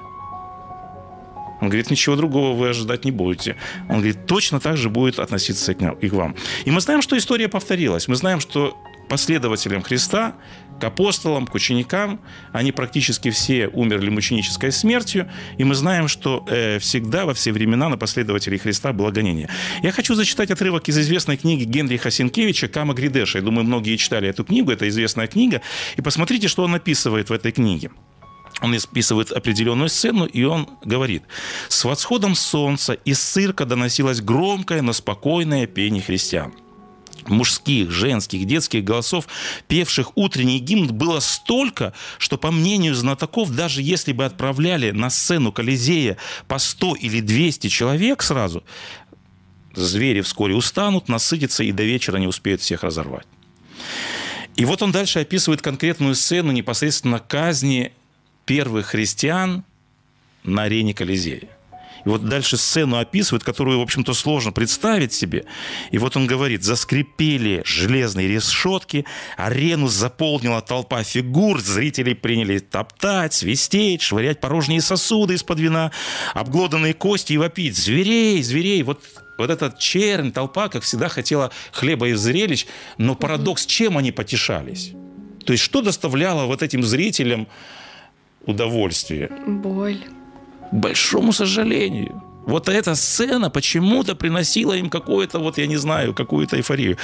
Он 1.61 1.69
говорит, 1.69 1.91
ничего 1.91 2.15
другого 2.15 2.57
вы 2.57 2.69
ожидать 2.69 3.05
не 3.05 3.11
будете. 3.11 3.55
Он 3.87 3.97
говорит, 3.97 4.25
точно 4.25 4.59
так 4.59 4.77
же 4.77 4.89
будет 4.89 5.19
относиться 5.19 5.71
и 5.71 6.09
к 6.09 6.13
вам. 6.13 6.35
И 6.65 6.71
мы 6.71 6.81
знаем, 6.81 7.03
что 7.03 7.15
история 7.15 7.47
повторилась. 7.47 8.07
Мы 8.07 8.15
знаем, 8.15 8.39
что 8.39 8.75
последователям 9.09 9.83
Христа 9.83 10.33
к 10.81 10.83
апостолам, 10.83 11.45
к 11.45 11.53
ученикам. 11.53 12.19
Они 12.51 12.71
практически 12.71 13.29
все 13.29 13.67
умерли 13.67 14.09
мученической 14.09 14.71
смертью. 14.71 15.29
И 15.59 15.63
мы 15.63 15.75
знаем, 15.75 16.07
что 16.07 16.43
э, 16.49 16.79
всегда, 16.79 17.25
во 17.25 17.33
все 17.33 17.51
времена 17.51 17.87
на 17.87 17.97
последователей 17.97 18.57
Христа 18.57 18.91
было 18.91 19.11
гонение. 19.11 19.47
Я 19.83 19.91
хочу 19.91 20.15
зачитать 20.15 20.49
отрывок 20.49 20.89
из 20.89 20.97
известной 20.97 21.37
книги 21.37 21.65
Генриха 21.65 22.09
Сенкевича 22.09 22.67
«Кама 22.67 22.95
Гридеша». 22.95 23.37
Я 23.37 23.45
думаю, 23.45 23.63
многие 23.63 23.95
читали 23.95 24.27
эту 24.27 24.43
книгу. 24.43 24.71
Это 24.71 24.89
известная 24.89 25.27
книга. 25.27 25.61
И 25.97 26.01
посмотрите, 26.01 26.47
что 26.47 26.63
он 26.63 26.73
описывает 26.73 27.29
в 27.29 27.33
этой 27.33 27.51
книге. 27.51 27.91
Он 28.61 28.73
описывает 28.73 29.31
определенную 29.31 29.89
сцену, 29.89 30.25
и 30.25 30.43
он 30.43 30.67
говорит, 30.83 31.23
«С 31.69 31.85
восходом 31.85 32.35
солнца 32.35 32.93
из 32.93 33.19
цирка 33.19 33.65
доносилось 33.65 34.21
громкое, 34.21 34.81
но 34.81 34.93
спокойное 34.93 35.67
пение 35.67 36.01
христиан 36.01 36.53
мужских, 37.27 37.91
женских, 37.91 38.45
детских 38.45 38.83
голосов, 38.83 39.27
певших 39.67 40.17
утренний 40.17 40.59
гимн, 40.59 40.87
было 40.87 41.19
столько, 41.19 41.93
что, 42.17 42.37
по 42.37 42.51
мнению 42.51 42.95
знатоков, 42.95 43.53
даже 43.55 43.81
если 43.81 44.11
бы 44.11 44.25
отправляли 44.25 44.91
на 44.91 45.09
сцену 45.09 45.51
Колизея 45.51 46.17
по 46.47 46.57
100 46.57 46.95
или 46.95 47.21
200 47.21 47.67
человек 47.67 48.23
сразу, 48.23 48.63
звери 49.73 50.21
вскоре 50.21 50.55
устанут, 50.55 51.07
насытятся 51.07 51.63
и 51.63 51.71
до 51.71 51.83
вечера 51.83 52.17
не 52.17 52.27
успеют 52.27 52.61
всех 52.61 52.83
разорвать. 52.83 53.27
И 54.55 54.65
вот 54.65 54.81
он 54.81 54.91
дальше 54.91 55.19
описывает 55.19 55.61
конкретную 55.61 56.15
сцену 56.15 56.51
непосредственно 56.51 57.19
казни 57.19 57.93
первых 58.45 58.87
христиан 58.87 59.63
на 60.43 60.63
арене 60.63 60.93
Колизея. 60.93 61.47
И 62.05 62.09
вот 62.09 62.27
дальше 62.27 62.57
сцену 62.57 62.97
описывает, 62.97 63.43
которую, 63.43 63.79
в 63.79 63.81
общем-то, 63.81 64.13
сложно 64.13 64.51
представить 64.51 65.13
себе. 65.13 65.45
И 65.91 65.97
вот 65.97 66.17
он 66.17 66.27
говорит, 66.27 66.63
заскрипели 66.63 67.61
железные 67.65 68.27
решетки, 68.27 69.05
арену 69.37 69.87
заполнила 69.87 70.61
толпа 70.61 71.03
фигур, 71.03 71.59
зрители 71.61 72.13
приняли 72.13 72.59
топтать, 72.59 73.33
свистеть, 73.33 74.01
швырять 74.01 74.39
порожние 74.39 74.81
сосуды 74.81 75.35
из-под 75.35 75.59
вина, 75.59 75.91
обглоданные 76.33 76.93
кости 76.93 77.33
и 77.33 77.37
вопить. 77.37 77.77
Зверей, 77.77 78.41
зверей! 78.43 78.83
Вот 78.83 79.01
вот 79.37 79.49
этот 79.49 79.79
чернь, 79.79 80.31
толпа, 80.31 80.69
как 80.69 80.83
всегда, 80.83 81.09
хотела 81.09 81.51
хлеба 81.71 82.09
и 82.09 82.13
зрелищ, 82.13 82.67
но 82.99 83.15
парадокс, 83.15 83.65
чем 83.65 83.97
они 83.97 84.11
потешались? 84.11 84.91
То 85.45 85.53
есть 85.53 85.63
что 85.63 85.81
доставляло 85.81 86.45
вот 86.45 86.61
этим 86.61 86.83
зрителям 86.83 87.47
удовольствие? 88.45 89.31
Боль 89.47 90.03
к 90.71 90.73
большому 90.73 91.33
сожалению. 91.33 92.21
Вот 92.45 92.69
эта 92.69 92.95
сцена 92.95 93.49
почему-то 93.49 94.15
приносила 94.15 94.73
им 94.73 94.89
какую-то, 94.89 95.39
вот 95.39 95.57
я 95.57 95.67
не 95.67 95.77
знаю, 95.77 96.13
какую-то 96.13 96.57
эйфорию. 96.57 96.97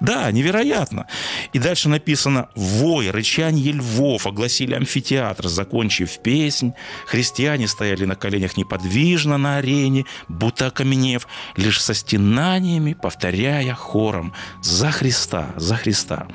Да, 0.00 0.30
невероятно. 0.30 1.06
И 1.52 1.58
дальше 1.58 1.88
написано 1.88 2.48
«Вой, 2.54 3.10
рычание 3.10 3.72
львов 3.72 4.26
огласили 4.26 4.74
амфитеатр, 4.74 5.48
закончив 5.48 6.16
песнь. 6.22 6.72
Христиане 7.06 7.66
стояли 7.66 8.04
на 8.04 8.14
коленях 8.14 8.56
неподвижно 8.56 9.36
на 9.36 9.56
арене, 9.56 10.04
будто 10.28 10.68
окаменев, 10.68 11.26
лишь 11.56 11.82
со 11.82 11.92
стенаниями, 11.92 12.94
повторяя 12.94 13.74
хором 13.74 14.32
«За 14.62 14.92
Христа, 14.92 15.54
за 15.56 15.74
Христа». 15.74 16.28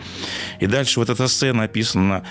И 0.59 0.67
дальше 0.67 0.99
вот 0.99 1.09
эта 1.09 1.27
сцена 1.27 1.63
описана 1.63 2.25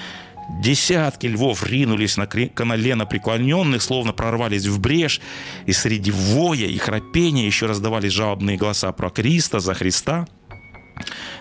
Десятки 0.48 1.26
львов 1.26 1.64
ринулись 1.66 2.16
на 2.16 2.26
колено 2.26 3.06
преклоненных, 3.06 3.82
словно 3.82 4.12
прорвались 4.12 4.66
в 4.66 4.80
брешь, 4.80 5.20
и 5.66 5.72
среди 5.72 6.10
воя 6.10 6.66
и 6.66 6.78
храпения 6.78 7.46
еще 7.46 7.66
раздавались 7.66 8.12
жалобные 8.12 8.56
голоса 8.56 8.90
про 8.92 9.10
Криста, 9.10 9.60
за 9.60 9.74
Христа. 9.74 10.26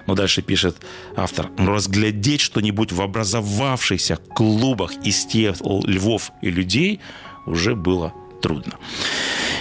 Но 0.07 0.15
дальше 0.15 0.41
пишет 0.41 0.77
автор, 1.15 1.49
разглядеть 1.57 2.41
что-нибудь 2.41 2.91
в 2.91 3.01
образовавшихся 3.01 4.17
клубах 4.17 4.93
из 5.03 5.25
тех 5.25 5.55
львов 5.61 6.31
и 6.41 6.49
людей 6.49 6.99
уже 7.45 7.75
было 7.75 8.13
трудно. 8.41 8.73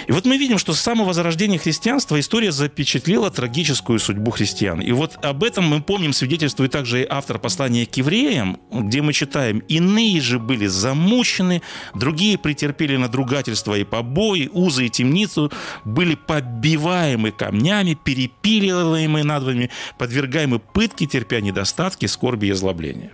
И 0.07 0.13
вот 0.13 0.25
мы 0.25 0.37
видим, 0.37 0.57
что 0.57 0.73
с 0.73 0.79
самого 0.79 1.13
зарождения 1.13 1.59
христианства 1.59 2.17
история 2.17 2.53
запечатлела 2.53 3.29
трагическую 3.29 3.99
судьбу 3.99 4.31
христиан. 4.31 4.79
И 4.79 4.93
вот 4.93 5.17
об 5.21 5.43
этом 5.43 5.65
мы 5.65 5.81
помним, 5.81 6.13
свидетельствует 6.13 6.71
также 6.71 7.03
и 7.03 7.07
автор 7.07 7.39
послания 7.39 7.85
к 7.85 7.93
евреям, 7.97 8.57
где 8.71 9.01
мы 9.01 9.11
читаем, 9.11 9.59
«Иные 9.67 10.21
же 10.21 10.39
были 10.39 10.65
замучены, 10.65 11.61
другие 11.93 12.37
претерпели 12.37 12.95
надругательство 12.95 13.75
и 13.75 13.83
побои, 13.83 14.49
узы 14.53 14.85
и 14.85 14.89
темницу, 14.89 15.51
были 15.83 16.15
побиваемы 16.15 17.31
камнями, 17.31 17.97
перепиливаемы 18.01 19.23
надвами, 19.23 19.69
подвергаемы 19.97 20.59
пытке, 20.59 21.05
терпя 21.05 21.41
недостатки, 21.41 22.05
скорби 22.05 22.47
и 22.47 22.51
озлобления». 22.51 23.11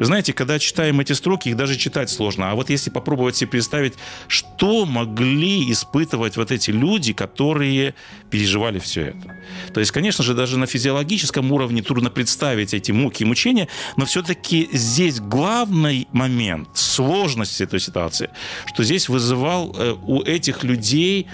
Знаете, 0.00 0.32
когда 0.32 0.58
читаем 0.58 1.00
эти 1.00 1.12
строки, 1.12 1.48
их 1.48 1.56
даже 1.56 1.76
читать 1.76 2.10
сложно. 2.10 2.50
А 2.50 2.54
вот 2.54 2.70
если 2.70 2.90
попробовать 2.90 3.36
себе 3.36 3.50
представить, 3.50 3.94
что 4.28 4.86
могли 4.86 5.70
испытывать 5.70 6.36
вот 6.36 6.50
эти 6.50 6.70
люди, 6.70 7.12
которые 7.12 7.94
переживали 8.30 8.78
все 8.78 9.02
это. 9.02 9.36
То 9.72 9.80
есть, 9.80 9.92
конечно 9.92 10.24
же, 10.24 10.34
даже 10.34 10.58
на 10.58 10.66
физиологическом 10.66 11.52
уровне 11.52 11.82
трудно 11.82 12.10
представить 12.10 12.74
эти 12.74 12.92
муки 12.92 13.22
и 13.22 13.26
мучения, 13.26 13.68
но 13.96 14.04
все-таки 14.04 14.68
здесь 14.72 15.20
главный 15.20 16.08
момент 16.12 16.68
сложности 16.74 17.62
этой 17.62 17.80
ситуации, 17.80 18.30
что 18.66 18.84
здесь 18.84 19.08
вызывал 19.08 19.74
э, 19.76 19.94
у 20.06 20.22
этих 20.22 20.64
людей 20.64 21.26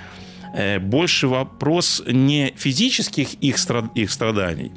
э, 0.55 0.79
больше 0.79 1.29
вопрос 1.29 2.03
не 2.07 2.53
физических 2.57 3.35
их, 3.35 3.57
их 3.95 4.11
страданий, 4.11 4.73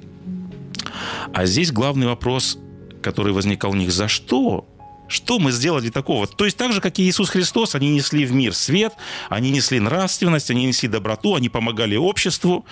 а 1.34 1.46
здесь 1.46 1.72
главный 1.72 2.08
вопрос 2.08 2.58
который 3.04 3.34
возникал 3.34 3.72
у 3.72 3.76
них, 3.76 3.92
за 3.92 4.08
что? 4.08 4.66
Что 5.08 5.38
мы 5.38 5.52
сделали 5.52 5.90
такого? 5.90 6.26
То 6.26 6.46
есть 6.46 6.58
так 6.58 6.74
же, 6.74 6.82
как 6.82 6.98
и 6.98 7.04
Иисус 7.04 7.30
Христос, 7.30 7.76
они 7.76 7.90
несли 7.92 8.26
в 8.26 8.32
мир 8.32 8.54
свет, 8.54 8.94
они 9.30 9.52
несли 9.52 9.80
нравственность, 9.80 10.50
они 10.50 10.66
несли 10.66 10.90
доброту, 10.90 11.36
они 11.36 11.50
помогали 11.50 11.96
обществу, 11.96 12.66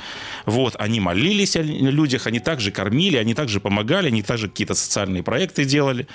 вот, 0.46 0.76
они 0.80 1.00
молились 1.00 1.56
о 1.56 1.62
людях, 1.62 2.28
они 2.28 2.40
также 2.40 2.72
кормили, 2.72 3.18
они 3.18 3.34
также 3.34 3.60
помогали, 3.60 4.08
они 4.08 4.24
также 4.24 4.48
какие-то 4.48 4.74
социальные 4.74 5.24
проекты 5.24 5.66
делали. 5.66 6.08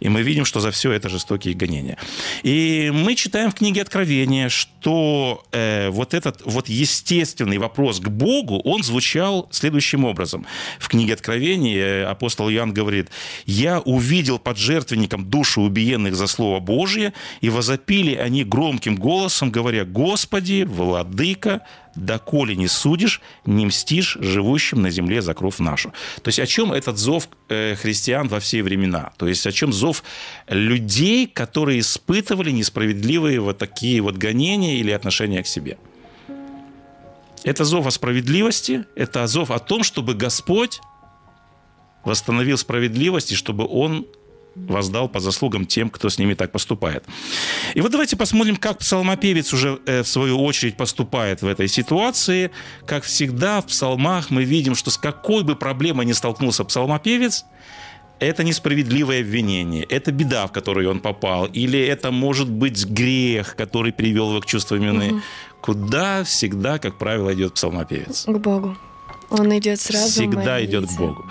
И 0.00 0.08
мы 0.08 0.22
видим, 0.22 0.44
что 0.44 0.60
за 0.60 0.70
все 0.70 0.92
это 0.92 1.08
жестокие 1.08 1.54
гонения. 1.54 1.98
И 2.42 2.90
мы 2.92 3.14
читаем 3.14 3.50
в 3.50 3.54
книге 3.54 3.82
Откровения, 3.82 4.48
что 4.48 5.44
э, 5.52 5.90
вот 5.90 6.14
этот 6.14 6.40
вот 6.44 6.68
естественный 6.68 7.58
вопрос 7.58 8.00
к 8.00 8.08
Богу, 8.08 8.60
он 8.64 8.82
звучал 8.82 9.48
следующим 9.50 10.04
образом. 10.04 10.46
В 10.78 10.88
книге 10.88 11.14
Откровения 11.14 12.02
э, 12.02 12.04
апостол 12.04 12.50
Иоанн 12.50 12.72
говорит, 12.72 13.10
«Я 13.44 13.80
увидел 13.80 14.38
под 14.38 14.56
жертвенником 14.56 15.28
души 15.28 15.60
убиенных 15.60 16.16
за 16.16 16.26
Слово 16.26 16.60
Божие, 16.60 17.12
и 17.42 17.50
возопили 17.50 18.14
они 18.14 18.44
громким 18.44 18.96
голосом, 18.96 19.50
говоря, 19.50 19.84
Господи, 19.84 20.64
Владыка, 20.66 21.60
доколе 22.00 22.56
не 22.56 22.68
судишь, 22.68 23.20
не 23.46 23.66
мстишь 23.66 24.16
живущим 24.20 24.82
на 24.82 24.90
земле 24.90 25.22
за 25.22 25.34
кровь 25.34 25.58
нашу. 25.58 25.92
То 26.22 26.28
есть 26.28 26.40
о 26.40 26.46
чем 26.46 26.72
этот 26.72 26.98
зов 26.98 27.28
э, 27.48 27.74
христиан 27.76 28.28
во 28.28 28.40
все 28.40 28.62
времена? 28.62 29.12
То 29.16 29.28
есть 29.28 29.46
о 29.46 29.52
чем 29.52 29.72
зов 29.72 30.02
людей, 30.48 31.26
которые 31.26 31.80
испытывали 31.80 32.50
несправедливые 32.50 33.40
вот 33.40 33.58
такие 33.58 34.00
вот 34.00 34.16
гонения 34.16 34.78
или 34.78 34.90
отношения 34.90 35.42
к 35.42 35.46
себе? 35.46 35.78
Это 37.44 37.64
зов 37.64 37.86
о 37.86 37.90
справедливости, 37.90 38.84
это 38.96 39.26
зов 39.26 39.50
о 39.50 39.58
том, 39.58 39.82
чтобы 39.82 40.14
Господь 40.14 40.80
восстановил 42.04 42.58
справедливость 42.58 43.32
и 43.32 43.34
чтобы 43.34 43.66
Он 43.66 44.06
воздал 44.54 45.08
по 45.08 45.20
заслугам 45.20 45.66
тем, 45.66 45.90
кто 45.90 46.08
с 46.08 46.18
ними 46.18 46.34
так 46.34 46.52
поступает. 46.52 47.04
И 47.74 47.80
вот 47.80 47.90
давайте 47.90 48.16
посмотрим, 48.16 48.56
как 48.56 48.78
псалмопевец 48.78 49.52
уже 49.52 49.80
э, 49.86 50.02
в 50.02 50.08
свою 50.08 50.42
очередь 50.42 50.76
поступает 50.76 51.42
в 51.42 51.46
этой 51.46 51.68
ситуации. 51.68 52.50
Как 52.86 53.04
всегда 53.04 53.60
в 53.60 53.66
псалмах 53.66 54.30
мы 54.30 54.44
видим, 54.44 54.74
что 54.74 54.90
с 54.90 54.98
какой 54.98 55.44
бы 55.44 55.56
проблемой 55.56 56.06
ни 56.06 56.12
столкнулся 56.12 56.64
псалмопевец, 56.64 57.44
это 58.18 58.44
несправедливое 58.44 59.20
обвинение, 59.20 59.84
это 59.84 60.12
беда, 60.12 60.46
в 60.46 60.52
которую 60.52 60.90
он 60.90 61.00
попал, 61.00 61.46
или 61.46 61.80
это 61.80 62.10
может 62.10 62.50
быть 62.50 62.84
грех, 62.84 63.56
который 63.56 63.92
привел 63.92 64.30
его 64.30 64.40
к 64.40 64.46
чувству 64.46 64.76
вины. 64.76 65.12
Угу. 65.12 65.20
Куда 65.62 66.24
всегда, 66.24 66.78
как 66.78 66.98
правило, 66.98 67.32
идет 67.32 67.54
псалмопевец? 67.54 68.24
К 68.26 68.38
Богу. 68.38 68.76
Он 69.30 69.56
идет 69.56 69.80
сразу 69.80 70.10
Всегда 70.10 70.64
идет 70.64 70.86
к 70.86 70.96
Богу. 70.96 71.24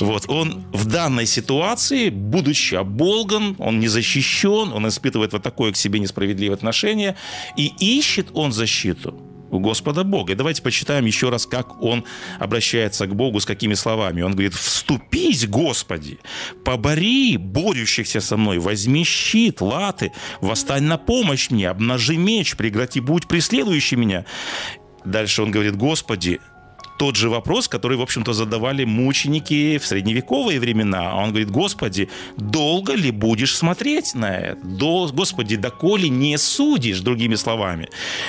Вот, 0.00 0.28
он 0.28 0.64
в 0.72 0.86
данной 0.86 1.26
ситуации, 1.26 2.10
будучи 2.10 2.74
оболган, 2.74 3.56
он 3.58 3.80
не 3.80 3.88
защищен, 3.88 4.72
он 4.72 4.86
испытывает 4.88 5.32
вот 5.32 5.42
такое 5.42 5.72
к 5.72 5.76
себе 5.76 5.98
несправедливое 5.98 6.56
отношение, 6.56 7.16
и 7.56 7.72
ищет 7.78 8.28
он 8.34 8.52
защиту 8.52 9.18
у 9.50 9.58
Господа 9.58 10.04
Бога. 10.04 10.32
И 10.32 10.36
давайте 10.36 10.62
почитаем 10.62 11.06
еще 11.06 11.30
раз, 11.30 11.46
как 11.46 11.82
он 11.82 12.04
обращается 12.38 13.06
к 13.06 13.14
Богу, 13.14 13.40
с 13.40 13.46
какими 13.46 13.74
словами. 13.74 14.22
Он 14.22 14.32
говорит, 14.32 14.54
«Вступись, 14.54 15.46
Господи, 15.46 16.18
побори 16.64 17.36
борющихся 17.36 18.20
со 18.20 18.36
мной, 18.36 18.58
возьми 18.58 19.04
щит, 19.04 19.60
латы, 19.60 20.12
восстань 20.40 20.84
на 20.84 20.98
помощь 20.98 21.50
мне, 21.50 21.70
обнажи 21.70 22.16
меч, 22.16 22.56
прекрати 22.56 23.00
будь 23.00 23.26
преследующий 23.26 23.96
меня». 23.96 24.24
Дальше 25.04 25.42
он 25.42 25.52
говорит, 25.52 25.76
«Господи, 25.76 26.40
тот 26.98 27.16
же 27.16 27.28
вопрос, 27.28 27.68
который, 27.68 27.96
в 27.96 28.02
общем-то, 28.02 28.32
задавали 28.32 28.84
мученики 28.84 29.78
в 29.78 29.86
средневековые 29.86 30.60
времена. 30.60 31.10
А 31.10 31.16
он 31.16 31.30
говорит, 31.30 31.50
Господи, 31.50 32.08
долго 32.36 32.94
ли 32.94 33.10
будешь 33.10 33.56
смотреть 33.56 34.14
на 34.14 34.36
это? 34.36 34.66
До, 34.66 35.08
Господи, 35.12 35.56
доколе 35.56 36.08
не 36.08 36.38
судишь, 36.38 37.00
другими 37.00 37.34
словами. 37.34 37.88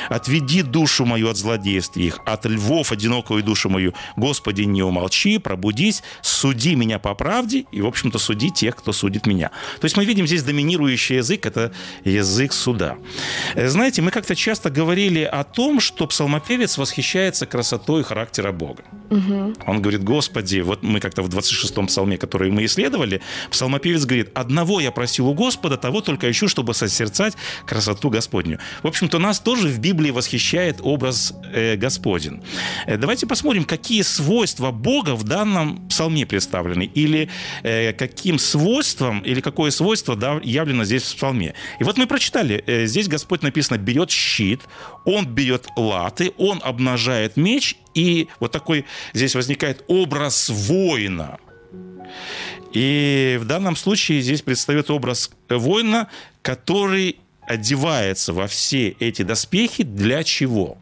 Отведи 0.09 0.61
душу 0.61 1.05
мою 1.05 1.29
от 1.29 1.37
злодейств 1.37 1.97
их, 1.97 2.19
от 2.25 2.45
львов 2.45 2.91
одинокую 2.91 3.43
душу 3.43 3.69
мою. 3.69 3.93
Господи, 4.15 4.63
не 4.63 4.83
умолчи, 4.83 5.37
пробудись, 5.37 6.03
суди 6.21 6.75
меня 6.75 6.99
по 6.99 7.15
правде 7.15 7.65
и, 7.71 7.81
в 7.81 7.87
общем-то, 7.87 8.19
суди 8.19 8.51
тех, 8.51 8.75
кто 8.75 8.93
судит 8.93 9.27
меня. 9.27 9.51
То 9.79 9.85
есть 9.85 9.97
мы 9.97 10.05
видим 10.05 10.27
здесь 10.27 10.43
доминирующий 10.43 11.17
язык– 11.17 11.45
это 11.45 11.71
язык 12.03 12.53
суда. 12.53 12.97
Э, 13.55 13.67
знаете, 13.67 14.01
мы 14.01 14.11
как-то 14.11 14.35
часто 14.35 14.69
говорили 14.69 15.21
о 15.21 15.43
том, 15.43 15.79
что 15.79 16.07
псалмопевец 16.07 16.77
восхищается 16.77 17.45
красотой 17.45 18.03
характера 18.03 18.51
Бога. 18.57 18.83
Угу. 19.09 19.53
Он 19.65 19.81
говорит, 19.81 20.03
Господи, 20.03 20.59
вот 20.59 20.83
мы 20.83 20.99
как-то 20.99 21.21
в 21.21 21.29
26-м 21.29 21.87
псалме, 21.87 22.17
который 22.17 22.51
мы 22.51 22.65
исследовали, 22.65 23.21
псалмопевец 23.51 24.05
говорит, 24.05 24.31
одного 24.33 24.79
я 24.79 24.91
просил 24.91 25.27
у 25.27 25.33
Господа, 25.33 25.77
того 25.77 26.01
только 26.01 26.29
ищу, 26.29 26.47
чтобы 26.47 26.73
созерцать 26.73 27.35
красоту 27.65 28.09
Господню. 28.09 28.59
В 28.83 28.87
общем-то, 28.87 29.19
нас 29.19 29.39
тоже 29.39 29.67
в 29.69 29.79
Библии 29.79 30.11
восхищает 30.11 30.79
образ 30.81 31.33
э, 31.53 31.75
Господень. 31.75 32.41
Э, 32.85 32.97
давайте 32.97 33.27
посмотрим, 33.27 33.63
какие 33.63 34.01
свойства 34.01 34.71
Бога 34.71 35.15
в 35.15 35.23
данном 35.23 35.87
псалме 35.87 36.25
представлены, 36.25 36.83
или 36.83 37.29
э, 37.63 37.93
каким 37.93 38.39
свойством, 38.39 39.19
или 39.19 39.41
какое 39.41 39.71
свойство 39.71 40.15
да, 40.15 40.39
явлено 40.43 40.83
здесь 40.83 41.03
в 41.03 41.15
псалме. 41.15 41.53
И 41.79 41.83
вот 41.83 41.97
мы 41.97 42.07
прочитали, 42.07 42.63
э, 42.65 42.85
здесь 42.85 43.07
Господь 43.07 43.41
написано, 43.43 43.77
берет 43.77 44.11
щит, 44.11 44.61
он 45.05 45.25
берет 45.25 45.67
латы, 45.75 46.31
он 46.37 46.61
обнажает 46.63 47.37
меч 47.37 47.77
и 47.97 48.27
вот 48.39 48.51
такой 48.51 48.85
здесь 49.13 49.33
возникает 49.33 49.83
образ 49.87 50.49
воина. 50.49 51.39
И 52.73 53.39
в 53.41 53.45
данном 53.45 53.75
случае 53.75 54.21
здесь 54.21 54.43
предстает 54.43 54.91
образ 54.91 55.31
воина, 55.49 56.07
который 56.43 57.19
одевается 57.41 58.33
во 58.33 58.45
все 58.45 58.89
эти 58.99 59.23
доспехи 59.23 59.83
для 59.83 60.23
чего? 60.23 60.77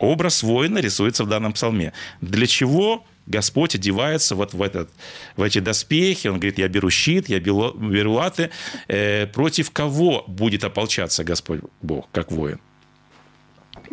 Образ 0.00 0.42
воина 0.42 0.78
рисуется 0.78 1.22
в 1.22 1.28
данном 1.28 1.52
псалме. 1.52 1.92
Для 2.20 2.48
чего 2.48 3.06
Господь 3.26 3.76
одевается 3.76 4.34
вот 4.34 4.52
в, 4.52 4.60
этот, 4.60 4.90
в 5.36 5.42
эти 5.42 5.60
доспехи, 5.60 6.26
он 6.26 6.34
говорит, 6.34 6.58
я 6.58 6.66
беру 6.66 6.90
щит, 6.90 7.28
я 7.28 7.38
беру, 7.38 8.12
латы. 8.12 8.50
Э, 8.88 9.26
против 9.28 9.70
кого 9.70 10.24
будет 10.26 10.64
ополчаться 10.64 11.22
Господь 11.22 11.60
Бог, 11.80 12.08
как 12.10 12.32
воин? 12.32 12.60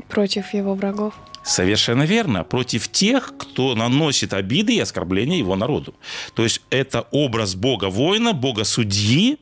Против 0.09 0.53
его 0.53 0.73
врагов. 0.75 1.13
Совершенно 1.43 2.03
верно. 2.03 2.43
Против 2.43 2.87
тех, 2.87 3.33
кто 3.37 3.75
наносит 3.75 4.33
обиды 4.33 4.75
и 4.75 4.79
оскорбления 4.79 5.37
его 5.37 5.55
народу. 5.55 5.95
То 6.35 6.43
есть 6.43 6.61
это 6.69 7.07
образ 7.11 7.55
Бога-воина, 7.55 8.33
Бога-судьи, 8.33 9.39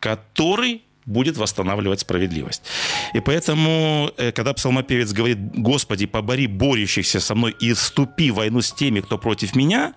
который 0.00 0.82
будет 1.06 1.38
восстанавливать 1.38 2.00
справедливость. 2.00 2.62
И 3.14 3.20
поэтому, 3.20 4.10
э, 4.18 4.30
когда 4.32 4.52
псалмопевец 4.52 5.12
говорит, 5.12 5.38
«Господи, 5.54 6.06
побори 6.06 6.46
борющихся 6.46 7.20
со 7.20 7.34
мной 7.34 7.56
и 7.58 7.72
вступи 7.72 8.30
в 8.30 8.34
войну 8.34 8.60
с 8.60 8.72
теми, 8.72 9.00
кто 9.00 9.16
против 9.16 9.56
меня», 9.56 9.94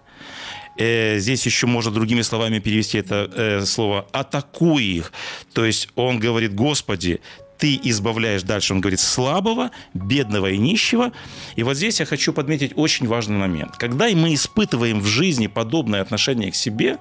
э, 0.78 1.20
здесь 1.20 1.46
еще 1.46 1.68
можно 1.68 1.92
другими 1.92 2.22
словами 2.22 2.60
перевести 2.60 2.98
это 2.98 3.30
э, 3.36 3.66
слово 3.66 4.08
«атакуй 4.14 4.84
их». 4.84 5.12
То 5.54 5.66
есть 5.66 5.90
он 5.96 6.20
говорит, 6.20 6.56
«Господи, 6.56 7.20
ты 7.62 7.80
избавляешь, 7.84 8.42
дальше 8.42 8.74
он 8.74 8.82
говорит, 8.82 9.00
слабого, 9.00 9.70
бедного 9.94 10.50
и 10.50 10.58
нищего. 10.58 11.12
И 11.56 11.62
вот 11.62 11.78
здесь 11.78 12.00
я 12.00 12.08
хочу 12.08 12.34
подметить 12.34 12.74
очень 12.76 13.08
важный 13.08 13.38
момент. 13.38 13.78
Когда 13.78 14.10
мы 14.10 14.34
испытываем 14.34 15.00
в 15.00 15.06
жизни 15.06 15.46
подобное 15.46 16.02
отношение 16.02 16.52
к 16.52 16.56
себе, 16.56 16.98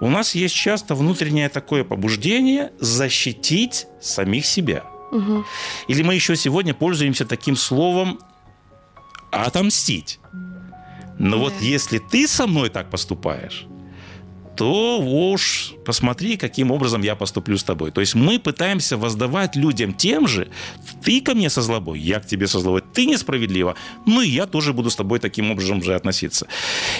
у 0.00 0.08
нас 0.08 0.34
есть 0.34 0.54
часто 0.54 0.94
внутреннее 0.94 1.50
такое 1.50 1.84
побуждение 1.84 2.72
защитить 2.80 3.86
самих 4.00 4.46
себя. 4.46 4.84
Угу. 5.10 5.44
Или 5.88 6.02
мы 6.02 6.14
еще 6.14 6.34
сегодня 6.34 6.72
пользуемся 6.72 7.26
таким 7.26 7.54
словом 7.54 8.20
отомстить. 9.30 10.18
Но 11.18 11.36
да. 11.36 11.42
вот 11.42 11.52
если 11.60 11.98
ты 11.98 12.26
со 12.26 12.46
мной 12.46 12.70
так 12.70 12.88
поступаешь, 12.88 13.66
то 14.56 15.00
уж 15.00 15.74
посмотри, 15.84 16.36
каким 16.36 16.70
образом 16.70 17.02
я 17.02 17.14
поступлю 17.14 17.56
с 17.56 17.64
тобой. 17.64 17.90
То 17.90 18.00
есть 18.00 18.14
мы 18.14 18.38
пытаемся 18.38 18.96
воздавать 18.96 19.56
людям 19.56 19.94
тем 19.94 20.28
же, 20.28 20.48
ты 21.02 21.20
ко 21.20 21.34
мне 21.34 21.50
со 21.50 21.62
злобой, 21.62 21.98
я 21.98 22.20
к 22.20 22.26
тебе 22.26 22.46
со 22.46 22.60
злобой, 22.60 22.82
ты 22.92 23.06
несправедливо, 23.06 23.74
ну 24.06 24.20
и 24.20 24.28
я 24.28 24.46
тоже 24.46 24.72
буду 24.72 24.90
с 24.90 24.96
тобой 24.96 25.18
таким 25.18 25.50
образом 25.50 25.82
же 25.82 25.94
относиться. 25.94 26.46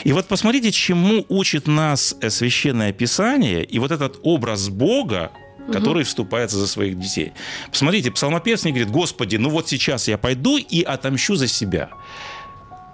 И 0.04 0.12
вот 0.12 0.26
посмотрите, 0.26 0.72
чему 0.72 1.26
учит 1.28 1.66
нас 1.66 2.16
э, 2.20 2.30
Священное 2.30 2.92
Писание, 2.92 3.64
и 3.64 3.78
вот 3.78 3.90
этот 3.90 4.18
образ 4.22 4.68
Бога, 4.68 5.30
который 5.72 6.04
вступается 6.04 6.56
за 6.56 6.66
своих 6.66 6.98
детей. 6.98 7.32
Посмотрите, 7.70 8.10
псалмопевец 8.10 8.64
не 8.64 8.72
говорит, 8.72 8.90
Господи, 8.90 9.36
ну 9.36 9.48
вот 9.50 9.68
сейчас 9.68 10.08
я 10.08 10.18
пойду 10.18 10.56
и 10.56 10.82
отомщу 10.82 11.36
за 11.36 11.46
себя 11.46 11.90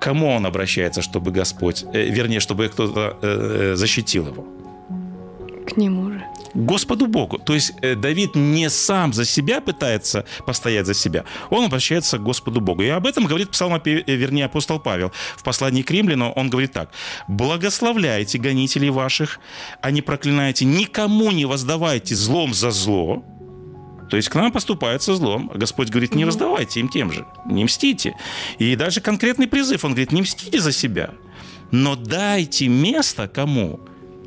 кому 0.01 0.29
он 0.29 0.47
обращается, 0.47 1.03
чтобы 1.03 1.31
Господь, 1.31 1.85
э, 1.93 2.11
вернее, 2.11 2.41
чтобы 2.41 2.69
кто-то 2.69 3.17
э, 3.23 3.73
э, 3.73 3.77
защитил 3.77 4.27
его? 4.27 4.47
К 5.67 5.77
нему 5.77 6.13
же. 6.13 6.25
Господу 6.55 7.07
Богу. 7.07 7.39
То 7.39 7.55
есть 7.55 7.73
э, 7.83 7.95
Давид 7.95 8.35
не 8.35 8.71
сам 8.71 9.13
за 9.13 9.25
себя 9.25 9.61
пытается 9.61 10.25
постоять 10.47 10.87
за 10.87 10.95
себя, 10.95 11.25
он 11.51 11.65
обращается 11.65 12.19
к 12.19 12.23
Господу 12.23 12.61
Богу. 12.61 12.83
И 12.83 12.89
об 12.89 13.07
этом 13.07 13.27
говорит 13.27 13.51
псалмопев, 13.51 14.03
э, 14.07 14.15
вернее, 14.17 14.47
апостол 14.47 14.81
Павел. 14.81 15.13
В 15.37 15.43
послании 15.43 15.83
к 15.83 15.91
римлянам 15.91 16.33
он 16.37 16.51
говорит 16.51 16.73
так. 16.73 16.91
«Благословляйте 17.29 18.39
гонителей 18.39 18.91
ваших, 18.91 19.41
а 19.81 19.91
не 19.91 20.03
проклинайте, 20.03 20.65
никому 20.65 21.31
не 21.33 21.45
воздавайте 21.45 22.15
злом 22.15 22.55
за 22.55 22.71
зло, 22.71 23.23
то 24.09 24.17
есть 24.17 24.29
к 24.29 24.35
нам 24.35 24.53
поступают 24.53 25.03
со 25.03 25.15
злом. 25.15 25.51
Господь 25.55 25.91
говорит, 25.91 26.15
не 26.15 26.25
раздавайте 26.25 26.81
им 26.81 26.89
тем 26.89 27.13
же, 27.13 27.27
не 27.47 27.65
мстите. 27.65 28.17
И 28.59 28.75
даже 28.77 29.01
конкретный 29.01 29.47
призыв, 29.47 29.85
он 29.85 29.93
говорит, 29.93 30.13
не 30.13 30.23
мстите 30.23 30.61
за 30.61 30.73
себя, 30.73 31.11
но 31.71 31.97
дайте 31.97 32.69
место 32.69 33.29
кому? 33.29 33.81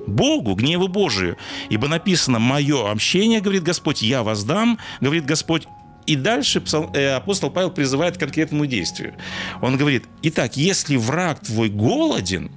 Богу, 0.07 0.55
гневу 0.55 0.87
Божию. 0.87 1.37
Ибо 1.69 1.87
написано, 1.87 2.39
мое 2.39 2.89
общение, 2.89 3.39
говорит 3.39 3.63
Господь, 3.63 4.01
я 4.01 4.23
воздам, 4.23 4.79
говорит 4.99 5.25
Господь, 5.25 5.67
и 6.07 6.15
дальше 6.15 6.63
э, 6.93 7.09
апостол 7.15 7.51
Павел 7.51 7.71
призывает 7.71 8.17
к 8.17 8.19
конкретному 8.19 8.65
действию. 8.65 9.13
Он 9.61 9.77
говорит, 9.77 10.05
итак, 10.23 10.57
если 10.57 10.95
враг 10.95 11.39
твой 11.41 11.69
голоден, 11.69 12.51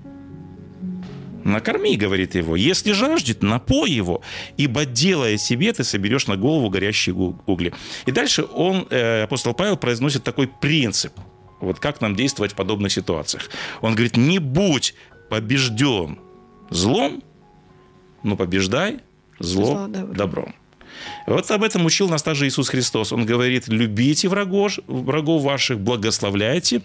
Накорми, 1.44 1.96
говорит 1.96 2.34
его. 2.34 2.56
Если 2.56 2.92
жаждет, 2.92 3.42
напой 3.42 3.90
его, 3.90 4.22
ибо 4.56 4.84
делая 4.84 5.36
себе, 5.36 5.72
ты 5.72 5.84
соберешь 5.84 6.26
на 6.26 6.36
голову 6.36 6.70
горящие 6.70 7.14
угли. 7.14 7.72
И 8.06 8.12
дальше 8.12 8.44
он, 8.44 8.86
э, 8.90 9.24
апостол 9.24 9.54
Павел, 9.54 9.76
произносит 9.76 10.24
такой 10.24 10.48
принцип. 10.48 11.12
Вот 11.60 11.78
как 11.80 12.00
нам 12.00 12.16
действовать 12.16 12.52
в 12.52 12.56
подобных 12.56 12.92
ситуациях. 12.92 13.50
Он 13.80 13.94
говорит, 13.94 14.16
не 14.16 14.38
будь 14.38 14.94
побежден 15.30 16.18
злом, 16.70 17.22
но 18.22 18.36
побеждай 18.36 19.00
зло, 19.38 19.64
зло 19.64 19.86
добром. 19.86 20.14
добром. 20.14 20.54
Вот 21.26 21.50
об 21.50 21.62
этом 21.62 21.84
учил 21.84 22.08
нас 22.08 22.22
также 22.22 22.46
Иисус 22.46 22.68
Христос. 22.68 23.12
Он 23.12 23.26
говорит, 23.26 23.68
любите 23.68 24.28
врагов, 24.28 24.78
врагов 24.86 25.42
ваших, 25.42 25.80
благословляйте, 25.80 26.82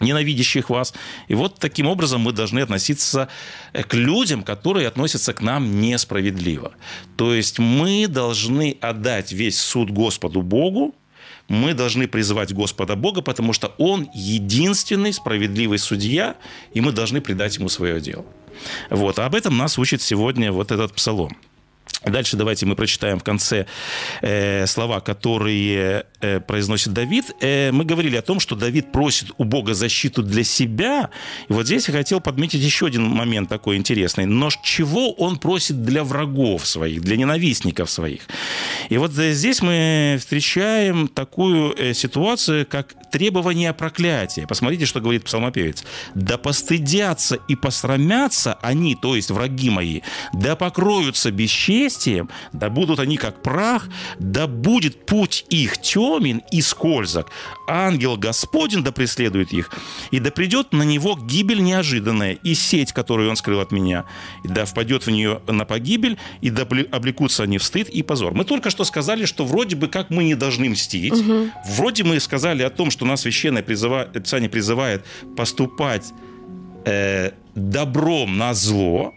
ненавидящих 0.00 0.70
вас. 0.70 0.94
И 1.28 1.34
вот 1.34 1.58
таким 1.58 1.86
образом 1.86 2.20
мы 2.20 2.32
должны 2.32 2.60
относиться 2.60 3.28
э, 3.72 3.82
к 3.82 3.94
людям, 3.94 4.42
которые 4.42 4.88
относятся 4.88 5.32
к 5.32 5.40
нам 5.40 5.80
несправедливо. 5.80 6.72
То 7.16 7.34
есть 7.34 7.58
мы 7.58 8.06
должны 8.08 8.76
отдать 8.80 9.32
весь 9.32 9.58
суд 9.58 9.90
Господу 9.90 10.42
Богу, 10.42 10.94
мы 11.48 11.74
должны 11.74 12.08
призывать 12.08 12.52
Господа 12.52 12.96
Бога, 12.96 13.20
потому 13.20 13.52
что 13.52 13.74
Он 13.78 14.08
единственный 14.14 15.12
справедливый 15.12 15.78
судья, 15.78 16.36
и 16.72 16.80
мы 16.80 16.92
должны 16.92 17.20
предать 17.20 17.58
Ему 17.58 17.68
свое 17.68 18.00
дело. 18.00 18.24
Вот. 18.90 19.18
А 19.18 19.26
об 19.26 19.34
этом 19.34 19.56
нас 19.56 19.78
учит 19.78 20.00
сегодня 20.00 20.52
вот 20.52 20.72
этот 20.72 20.94
псалом. 20.94 21.36
Дальше 22.04 22.36
давайте 22.36 22.66
мы 22.66 22.76
прочитаем 22.76 23.18
в 23.18 23.24
конце 23.24 23.66
э, 24.20 24.66
слова, 24.66 25.00
которые 25.00 26.06
произносит 26.46 26.92
Давид. 26.92 27.32
Э, 27.40 27.70
мы 27.72 27.84
говорили 27.84 28.16
о 28.16 28.22
том, 28.22 28.40
что 28.40 28.56
Давид 28.56 28.92
просит 28.92 29.30
у 29.38 29.44
Бога 29.44 29.74
защиту 29.74 30.22
для 30.22 30.44
себя. 30.44 31.10
И 31.48 31.52
вот 31.52 31.66
здесь 31.66 31.88
я 31.88 31.94
хотел 31.94 32.20
подметить 32.20 32.62
еще 32.62 32.86
один 32.86 33.04
момент 33.04 33.48
такой 33.48 33.76
интересный. 33.76 34.26
Но 34.26 34.48
чего 34.62 35.12
он 35.12 35.38
просит 35.38 35.84
для 35.84 36.04
врагов 36.04 36.66
своих, 36.66 37.02
для 37.02 37.16
ненавистников 37.16 37.90
своих? 37.90 38.22
И 38.88 38.98
вот 38.98 39.12
здесь 39.12 39.62
мы 39.62 40.16
встречаем 40.18 41.08
такую 41.08 41.74
э, 41.76 41.94
ситуацию, 41.94 42.66
как 42.66 42.94
требование 43.10 43.72
проклятия. 43.72 44.46
Посмотрите, 44.46 44.86
что 44.86 45.00
говорит 45.00 45.24
псалмопевец. 45.24 45.84
«Да 46.14 46.36
постыдятся 46.36 47.38
и 47.48 47.54
посрамятся 47.54 48.54
они, 48.60 48.96
то 48.96 49.14
есть 49.14 49.30
враги 49.30 49.70
мои, 49.70 50.00
да 50.32 50.56
покроются 50.56 51.30
бесчестием, 51.30 52.28
да 52.52 52.70
будут 52.70 52.98
они 52.98 53.16
как 53.16 53.42
прах, 53.42 53.88
да 54.18 54.46
будет 54.46 55.06
путь 55.06 55.44
их 55.48 55.80
темен 56.18 56.42
и 56.50 56.60
скользок. 56.60 57.28
Ангел 57.68 58.16
Господень 58.16 58.82
да 58.82 58.90
преследует 58.90 59.52
их, 59.52 59.70
и 60.10 60.18
да 60.18 60.30
придет 60.30 60.72
на 60.72 60.82
него 60.82 61.16
гибель 61.16 61.62
неожиданная, 61.62 62.32
и 62.32 62.54
сеть, 62.54 62.92
которую 62.92 63.30
он 63.30 63.36
скрыл 63.36 63.60
от 63.60 63.72
меня, 63.72 64.04
и 64.42 64.48
да 64.48 64.64
впадет 64.64 65.06
в 65.06 65.10
нее 65.10 65.40
на 65.46 65.64
погибель, 65.64 66.18
и 66.40 66.50
да 66.50 66.66
облекутся 66.90 67.44
они 67.44 67.58
в 67.58 67.62
стыд 67.62 67.88
и 67.88 68.02
позор». 68.02 68.34
Мы 68.34 68.44
только 68.44 68.70
что 68.70 68.84
сказали, 68.84 69.24
что 69.24 69.44
вроде 69.44 69.76
бы 69.76 69.88
как 69.88 70.10
мы 70.10 70.24
не 70.24 70.34
должны 70.34 70.68
мстить, 70.68 71.12
угу. 71.12 71.50
вроде 71.68 72.02
мы 72.02 72.18
сказали 72.18 72.62
о 72.62 72.70
том, 72.70 72.90
что 72.90 73.04
что 73.04 73.10
нас 73.10 73.20
Священное 73.20 73.62
призыва... 73.62 74.06
Писание 74.06 74.48
призывает 74.48 75.04
поступать 75.36 76.12
э, 76.86 77.32
добром 77.54 78.38
на 78.38 78.54
зло, 78.54 79.12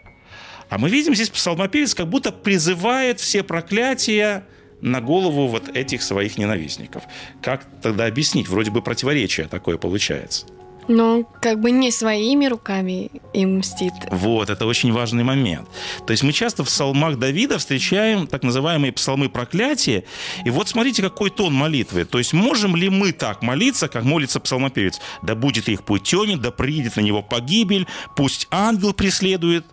а 0.68 0.76
мы 0.76 0.90
видим 0.90 1.14
здесь 1.14 1.30
псалмопевец 1.30 1.94
как 1.94 2.08
будто 2.08 2.30
призывает 2.30 3.20
все 3.20 3.42
проклятия 3.42 4.44
на 4.80 5.00
голову 5.00 5.48
вот 5.48 5.68
этих 5.68 6.02
своих 6.02 6.38
ненавистников. 6.38 7.04
Как 7.42 7.66
тогда 7.82 8.06
объяснить? 8.06 8.48
Вроде 8.48 8.70
бы 8.70 8.82
противоречие 8.82 9.48
такое 9.48 9.76
получается. 9.76 10.46
Но 10.88 11.24
как 11.42 11.60
бы 11.60 11.70
не 11.70 11.90
своими 11.90 12.46
руками 12.46 13.10
им 13.34 13.58
мстит. 13.58 13.92
Вот, 14.10 14.48
это 14.48 14.64
очень 14.64 14.90
важный 14.90 15.22
момент. 15.22 15.68
То 16.06 16.12
есть 16.12 16.22
мы 16.22 16.32
часто 16.32 16.64
в 16.64 16.66
псалмах 16.66 17.18
Давида 17.18 17.58
встречаем 17.58 18.26
так 18.26 18.42
называемые 18.42 18.92
псалмы 18.92 19.28
проклятия. 19.28 20.04
И 20.46 20.50
вот 20.50 20.68
смотрите, 20.68 21.02
какой 21.02 21.28
тон 21.28 21.52
молитвы. 21.52 22.06
То 22.06 22.16
есть 22.16 22.32
можем 22.32 22.74
ли 22.74 22.88
мы 22.88 23.12
так 23.12 23.42
молиться, 23.42 23.88
как 23.88 24.04
молится 24.04 24.40
псалмопевец? 24.40 24.98
Да 25.22 25.34
будет 25.34 25.68
их 25.68 25.84
путь 25.84 26.04
темен, 26.04 26.40
да 26.40 26.50
приедет 26.50 26.96
на 26.96 27.02
него 27.02 27.22
погибель, 27.22 27.86
пусть 28.16 28.48
ангел 28.50 28.94
преследует. 28.94 29.66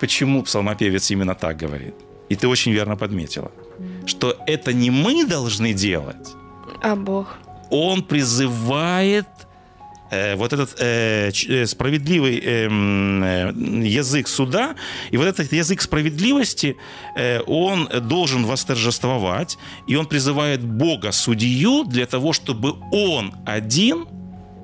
Почему 0.00 0.42
псалмопевец 0.42 1.10
именно 1.10 1.34
так 1.34 1.58
говорит? 1.58 1.94
И 2.28 2.36
ты 2.36 2.48
очень 2.48 2.72
верно 2.72 2.96
подметила, 2.96 3.50
что 4.06 4.36
это 4.46 4.72
не 4.72 4.90
мы 4.90 5.24
должны 5.24 5.72
делать, 5.72 6.34
а 6.82 6.94
Бог. 6.96 7.38
Он 7.70 8.02
призывает 8.02 9.26
Э, 10.10 10.36
вот 10.36 10.52
этот 10.52 10.76
э, 10.80 11.30
э, 11.48 11.66
справедливый 11.66 12.38
эм, 12.38 13.22
э, 13.24 13.52
язык 13.88 14.28
суда. 14.28 14.74
И 15.10 15.16
вот 15.16 15.26
этот 15.26 15.52
язык 15.52 15.80
справедливости, 15.80 16.76
э, 17.16 17.40
он 17.46 17.88
должен 18.02 18.44
восторжествовать, 18.44 19.58
и 19.88 19.96
он 19.96 20.06
призывает 20.06 20.62
Бога 20.62 21.12
судью 21.12 21.84
для 21.84 22.06
того, 22.06 22.32
чтобы 22.32 22.74
он 22.92 23.34
один 23.44 24.06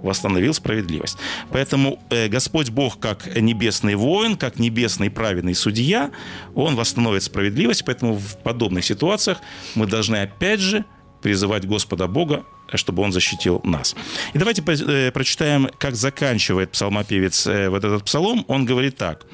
восстановил 0.02 0.54
справедливость. 0.54 1.16
Поэтому 1.50 1.98
э, 2.10 2.28
Господь 2.28 2.70
Бог, 2.70 2.98
как 2.98 3.34
небесный 3.36 3.94
воин, 3.94 4.36
как 4.36 4.58
небесный 4.58 5.10
праведный 5.10 5.54
судья, 5.54 6.10
Он 6.54 6.76
восстановит 6.76 7.22
справедливость. 7.22 7.84
Поэтому 7.84 8.14
в 8.14 8.36
подобных 8.38 8.84
ситуациях 8.84 9.38
мы 9.74 9.86
должны 9.86 10.16
опять 10.16 10.60
же 10.60 10.84
призывать 11.22 11.66
Господа 11.66 12.08
Бога 12.08 12.44
чтобы 12.78 13.02
он 13.02 13.12
защитил 13.12 13.60
нас. 13.64 13.94
И 14.32 14.38
давайте 14.38 14.62
э, 14.62 15.10
прочитаем, 15.10 15.68
как 15.78 15.96
заканчивает 15.96 16.70
псалмопевец 16.70 17.46
э, 17.46 17.68
вот 17.68 17.84
этот 17.84 18.04
псалом. 18.04 18.44
Он 18.48 18.64
говорит 18.64 18.96
так. 18.96 19.26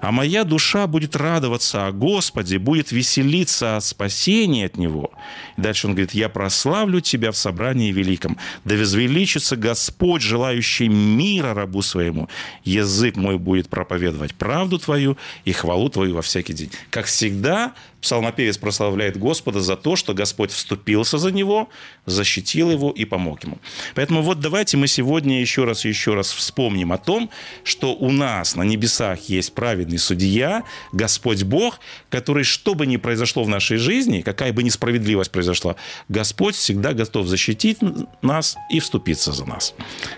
«А 0.00 0.12
моя 0.12 0.44
душа 0.44 0.86
будет 0.86 1.16
радоваться 1.16 1.86
о 1.86 1.92
Господе, 1.92 2.58
будет 2.58 2.92
веселиться 2.92 3.76
о 3.76 3.80
спасении 3.80 4.64
от 4.64 4.76
Него». 4.76 5.10
И 5.56 5.60
дальше 5.62 5.86
он 5.86 5.94
говорит, 5.94 6.14
«Я 6.14 6.28
прославлю 6.28 7.00
Тебя 7.00 7.32
в 7.32 7.36
собрании 7.36 7.92
великом, 7.92 8.36
да 8.64 8.76
возвеличится 8.76 9.56
Господь, 9.56 10.22
желающий 10.22 10.88
мира 10.88 11.54
рабу 11.54 11.82
своему. 11.82 12.28
Язык 12.64 13.16
мой 13.16 13.38
будет 13.38 13.68
проповедовать 13.68 14.34
правду 14.34 14.78
Твою 14.78 15.16
и 15.44 15.52
хвалу 15.52 15.88
Твою 15.88 16.14
во 16.14 16.22
всякий 16.22 16.52
день». 16.52 16.70
Как 16.90 17.06
всегда, 17.06 17.74
псалмопевец 18.06 18.56
прославляет 18.56 19.16
Господа 19.16 19.60
за 19.60 19.74
то, 19.74 19.96
что 19.96 20.14
Господь 20.14 20.52
вступился 20.52 21.18
за 21.18 21.32
него, 21.32 21.68
защитил 22.06 22.70
его 22.70 22.92
и 22.92 23.04
помог 23.04 23.42
ему. 23.42 23.58
Поэтому 23.96 24.22
вот 24.22 24.38
давайте 24.38 24.76
мы 24.76 24.86
сегодня 24.86 25.40
еще 25.40 25.64
раз 25.64 25.84
и 25.84 25.88
еще 25.88 26.14
раз 26.14 26.30
вспомним 26.30 26.92
о 26.92 26.98
том, 26.98 27.30
что 27.64 27.94
у 27.96 28.12
нас 28.12 28.54
на 28.54 28.62
небесах 28.62 29.28
есть 29.28 29.54
праведный 29.54 29.98
судья, 29.98 30.62
Господь 30.92 31.42
Бог, 31.42 31.80
который, 32.08 32.44
что 32.44 32.76
бы 32.76 32.86
ни 32.86 32.96
произошло 32.96 33.42
в 33.42 33.48
нашей 33.48 33.76
жизни, 33.76 34.20
какая 34.20 34.52
бы 34.52 34.62
несправедливость 34.62 35.32
произошла, 35.32 35.74
Господь 36.08 36.54
всегда 36.54 36.92
готов 36.92 37.26
защитить 37.26 37.78
нас 38.22 38.56
и 38.70 38.78
вступиться 38.78 39.32
за 39.32 39.46
нас. 39.46 39.74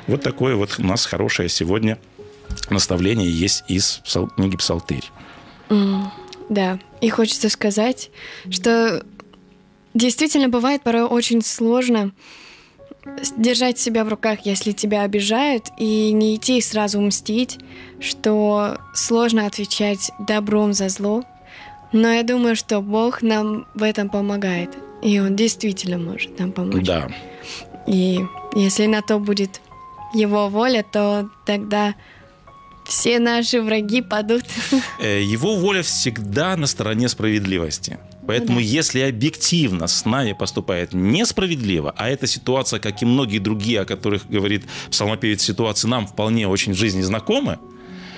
Вот 0.06 0.20
такое 0.20 0.56
вот 0.56 0.74
у 0.78 0.84
нас 0.84 1.06
хорошее 1.06 1.48
сегодня 1.48 1.98
наставление 2.68 3.30
есть 3.30 3.64
из 3.66 4.02
книги 4.36 4.58
Псалтырь. 4.58 5.04
Mm, 5.70 6.10
да, 6.48 6.78
и 7.00 7.08
хочется 7.10 7.48
сказать, 7.48 8.10
что 8.50 9.04
действительно 9.94 10.48
бывает 10.48 10.82
порой 10.82 11.04
очень 11.04 11.42
сложно 11.42 12.12
держать 13.36 13.78
себя 13.78 14.04
в 14.04 14.08
руках, 14.08 14.40
если 14.44 14.72
тебя 14.72 15.02
обижают, 15.02 15.68
и 15.78 16.12
не 16.12 16.36
идти 16.36 16.60
сразу 16.60 17.00
мстить, 17.00 17.58
что 18.00 18.78
сложно 18.94 19.46
отвечать 19.46 20.10
добром 20.18 20.72
за 20.72 20.88
зло. 20.88 21.24
Но 21.92 22.12
я 22.12 22.22
думаю, 22.22 22.54
что 22.54 22.80
Бог 22.80 23.22
нам 23.22 23.66
в 23.74 23.82
этом 23.82 24.10
помогает, 24.10 24.70
и 25.02 25.18
Он 25.20 25.36
действительно 25.36 25.98
может 25.98 26.38
нам 26.38 26.52
помочь. 26.52 26.84
Да. 26.84 27.08
И 27.86 28.20
если 28.54 28.86
на 28.86 29.00
то 29.00 29.18
будет 29.18 29.60
Его 30.12 30.48
воля, 30.48 30.84
то 30.90 31.30
тогда 31.46 31.94
все 32.88 33.18
наши 33.18 33.60
враги 33.60 34.02
падут. 34.02 34.44
Э, 35.00 35.22
его 35.22 35.56
воля 35.56 35.82
всегда 35.82 36.56
на 36.56 36.66
стороне 36.66 37.08
справедливости. 37.08 37.98
Поэтому, 38.26 38.58
да. 38.58 38.64
если 38.64 39.00
объективно 39.00 39.86
с 39.86 40.04
нами 40.04 40.32
поступает 40.32 40.92
несправедливо, 40.92 41.94
а 41.96 42.08
эта 42.08 42.26
ситуация, 42.26 42.80
как 42.80 43.02
и 43.02 43.06
многие 43.06 43.38
другие, 43.38 43.80
о 43.80 43.84
которых 43.84 44.28
говорит 44.28 44.64
псалмопевец, 44.90 45.42
ситуации 45.42 45.88
нам 45.88 46.06
вполне 46.06 46.48
очень 46.48 46.72
в 46.72 46.76
жизни 46.76 47.02
знакомы, 47.02 47.58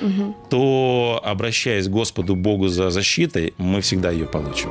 угу. 0.00 0.36
то, 0.50 1.20
обращаясь 1.24 1.86
к 1.86 1.90
Господу 1.90 2.34
Богу 2.36 2.68
за 2.68 2.90
защитой, 2.90 3.54
мы 3.58 3.80
всегда 3.80 4.10
ее 4.10 4.26
получим. 4.26 4.70